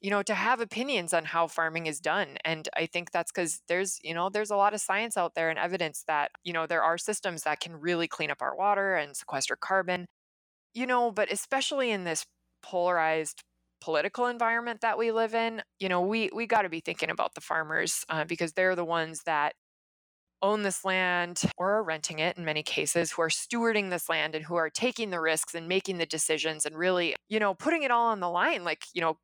you 0.01 0.09
know 0.09 0.23
to 0.23 0.33
have 0.35 0.59
opinions 0.61 1.13
on 1.13 1.25
how 1.25 1.47
farming 1.47 1.87
is 1.87 1.99
done. 2.01 2.37
And 2.45 2.67
i 2.77 2.85
think 2.87 3.11
that's 3.11 3.31
cuz 3.31 3.61
there's 3.67 3.99
you 4.03 4.13
know 4.13 4.29
there's 4.29 4.51
a 4.51 4.55
lot 4.57 4.73
of 4.73 4.81
science 4.81 5.17
out 5.17 5.35
there 5.35 5.49
and 5.49 5.59
evidence 5.59 6.03
that 6.07 6.31
you 6.43 6.53
know 6.53 6.67
there 6.67 6.83
are 6.83 6.97
systems 6.97 7.43
that 7.43 7.59
can 7.61 7.75
really 7.79 8.07
clean 8.07 8.31
up 8.31 8.41
our 8.41 8.55
water 8.55 8.95
and 8.95 9.15
sequester 9.17 9.55
carbon 9.55 10.07
you 10.73 10.85
know 10.87 11.11
but 11.11 11.31
especially 11.31 11.91
in 11.91 12.03
this 12.03 12.25
polarized 12.61 13.43
political 13.83 14.27
environment 14.27 14.79
that 14.81 14.97
we 14.97 15.11
live 15.11 15.35
in, 15.35 15.61
you 15.77 15.89
know, 15.89 15.99
we 16.01 16.29
we 16.33 16.47
got 16.47 16.61
to 16.61 16.69
be 16.69 16.79
thinking 16.79 17.09
about 17.09 17.35
the 17.35 17.41
farmers 17.41 18.05
uh, 18.07 18.23
because 18.23 18.53
they're 18.53 18.75
the 18.77 18.85
ones 18.85 19.23
that 19.25 19.53
own 20.41 20.63
this 20.63 20.85
land 20.85 21.41
or 21.57 21.71
are 21.75 21.83
renting 21.83 22.19
it 22.19 22.37
in 22.37 22.45
many 22.45 22.63
cases, 22.63 23.11
who 23.11 23.21
are 23.21 23.29
stewarding 23.29 23.89
this 23.89 24.09
land 24.09 24.35
and 24.35 24.45
who 24.45 24.55
are 24.55 24.69
taking 24.69 25.09
the 25.09 25.19
risks 25.19 25.53
and 25.55 25.67
making 25.67 25.97
the 25.97 26.05
decisions 26.05 26.65
and 26.65 26.77
really, 26.77 27.15
you 27.29 27.39
know, 27.39 27.53
putting 27.53 27.83
it 27.83 27.91
all 27.91 28.07
on 28.07 28.21
the 28.21 28.29
line, 28.29 28.63
like, 28.63 28.85
you 28.93 29.01
know, 29.01 29.17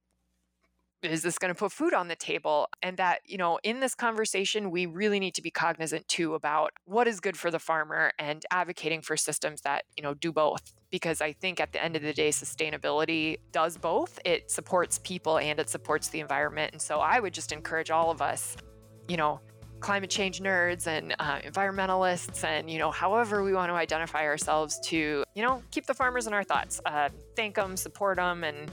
is 1.01 1.21
this 1.21 1.37
going 1.37 1.53
to 1.53 1.57
put 1.57 1.71
food 1.71 1.93
on 1.93 2.07
the 2.07 2.15
table? 2.15 2.67
And 2.81 2.97
that 2.97 3.21
you 3.25 3.37
know 3.37 3.59
in 3.63 3.79
this 3.79 3.95
conversation 3.95 4.71
we 4.71 4.85
really 4.85 5.19
need 5.19 5.35
to 5.35 5.41
be 5.41 5.51
cognizant 5.51 6.07
too 6.07 6.33
about 6.33 6.71
what 6.85 7.07
is 7.07 7.19
good 7.19 7.37
for 7.37 7.51
the 7.51 7.59
farmer 7.59 8.11
and 8.19 8.45
advocating 8.51 9.01
for 9.01 9.17
systems 9.17 9.61
that 9.61 9.85
you 9.97 10.03
know 10.03 10.13
do 10.13 10.31
both. 10.31 10.73
Because 10.89 11.21
i 11.21 11.31
think 11.31 11.59
at 11.59 11.71
the 11.71 11.83
end 11.83 11.95
of 11.95 12.01
the 12.01 12.13
day 12.13 12.29
sustainability 12.29 13.37
does 13.51 13.77
both. 13.77 14.19
It 14.25 14.49
supports 14.51 14.99
people 14.99 15.37
and 15.37 15.59
it 15.59 15.69
supports 15.69 16.09
the 16.09 16.19
environment. 16.19 16.73
And 16.73 16.81
so 16.81 16.99
i 16.99 17.19
would 17.19 17.33
just 17.33 17.51
encourage 17.51 17.91
all 17.91 18.11
of 18.11 18.21
us 18.21 18.57
you 19.07 19.17
know 19.17 19.41
climate 19.79 20.09
change 20.09 20.41
nerds 20.41 20.87
and 20.87 21.15
uh, 21.19 21.39
environmentalists 21.39 22.43
and 22.43 22.69
you 22.69 22.77
know 22.77 22.91
however 22.91 23.43
we 23.43 23.53
want 23.53 23.69
to 23.69 23.73
identify 23.73 24.23
ourselves 24.23 24.79
to 24.81 25.23
you 25.33 25.43
know 25.43 25.61
keep 25.71 25.85
the 25.85 25.93
farmers 25.93 26.27
in 26.27 26.33
our 26.33 26.43
thoughts 26.43 26.81
uh, 26.85 27.09
thank 27.35 27.55
them 27.55 27.77
support 27.77 28.17
them 28.17 28.43
and 28.43 28.69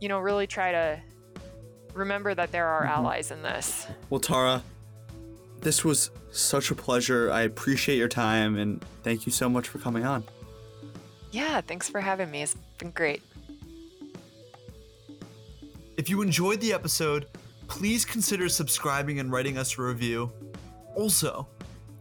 you 0.00 0.08
know 0.08 0.18
really 0.18 0.46
try 0.46 0.72
to 0.72 1.00
remember 1.94 2.34
that 2.34 2.52
there 2.52 2.66
are 2.66 2.82
mm-hmm. 2.82 2.92
allies 2.92 3.30
in 3.30 3.42
this. 3.42 3.86
Well, 4.10 4.20
Tara, 4.20 4.62
this 5.60 5.84
was 5.84 6.10
such 6.30 6.70
a 6.70 6.74
pleasure. 6.74 7.30
I 7.30 7.42
appreciate 7.42 7.96
your 7.96 8.08
time 8.08 8.56
and 8.56 8.84
thank 9.02 9.26
you 9.26 9.32
so 9.32 9.48
much 9.48 9.68
for 9.68 9.78
coming 9.78 10.04
on. 10.04 10.24
Yeah, 11.30 11.60
thanks 11.60 11.88
for 11.88 12.00
having 12.00 12.30
me. 12.30 12.42
It's 12.42 12.56
been 12.78 12.90
great. 12.90 13.22
If 15.96 16.10
you 16.10 16.22
enjoyed 16.22 16.60
the 16.60 16.72
episode, 16.72 17.26
please 17.66 18.04
consider 18.04 18.48
subscribing 18.48 19.20
and 19.20 19.32
writing 19.32 19.58
us 19.58 19.78
a 19.78 19.82
review. 19.82 20.30
Also, 20.96 21.46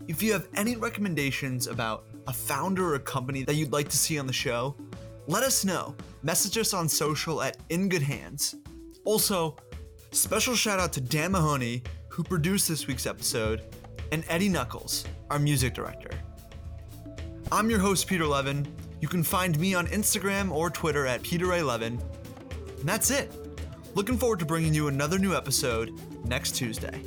if 0.08 0.21
you 0.21 0.34
have 0.34 0.47
any 0.56 0.75
recommendations 0.75 1.67
about 1.67 2.06
a 2.27 2.34
founder 2.34 2.91
or 2.91 2.95
a 2.95 2.99
company 2.99 3.43
that 3.43 3.56
you'd 3.56 3.71
like 3.71 3.88
to 3.89 3.97
see 3.97 4.19
on 4.19 4.27
the 4.27 4.34
show, 4.34 4.75
let 5.27 5.43
us 5.43 5.63
know. 5.63 5.95
Message 6.21 6.58
us 6.58 6.73
on 6.73 6.89
social 6.89 7.41
at 7.41 7.58
In 7.69 7.88
Good 7.88 8.01
Hands. 8.01 8.56
Also, 9.06 9.56
Special 10.13 10.54
shout 10.56 10.80
out 10.80 10.93
to 10.93 11.02
Dan 11.02 11.32
Mahoney, 11.32 11.82
who 12.08 12.23
produced 12.23 12.69
this 12.69 12.86
week's 12.86 13.08
episode, 13.08 13.63
and 14.12 14.23
Eddie 14.30 14.47
Knuckles, 14.47 15.06
our 15.32 15.39
music 15.39 15.73
director. 15.73 16.12
I'm 17.52 17.67
your 17.67 17.80
host, 17.80 18.06
Peter 18.06 18.28
Levin. 18.28 18.67
You 19.02 19.08
can 19.08 19.23
find 19.23 19.58
me 19.58 19.73
on 19.73 19.88
Instagram 19.88 20.52
or 20.52 20.69
Twitter 20.69 21.08
at 21.08 21.23
Peter 21.23 21.54
A. 21.54 21.63
Levin. 21.63 21.99
And 22.80 22.88
that's 22.88 23.10
it. 23.10 23.34
Looking 23.95 24.19
forward 24.19 24.38
to 24.38 24.45
bringing 24.45 24.76
you 24.76 24.88
another 24.88 25.17
new 25.17 25.36
episode 25.36 25.99
next 26.26 26.52
Tuesday. 26.56 27.02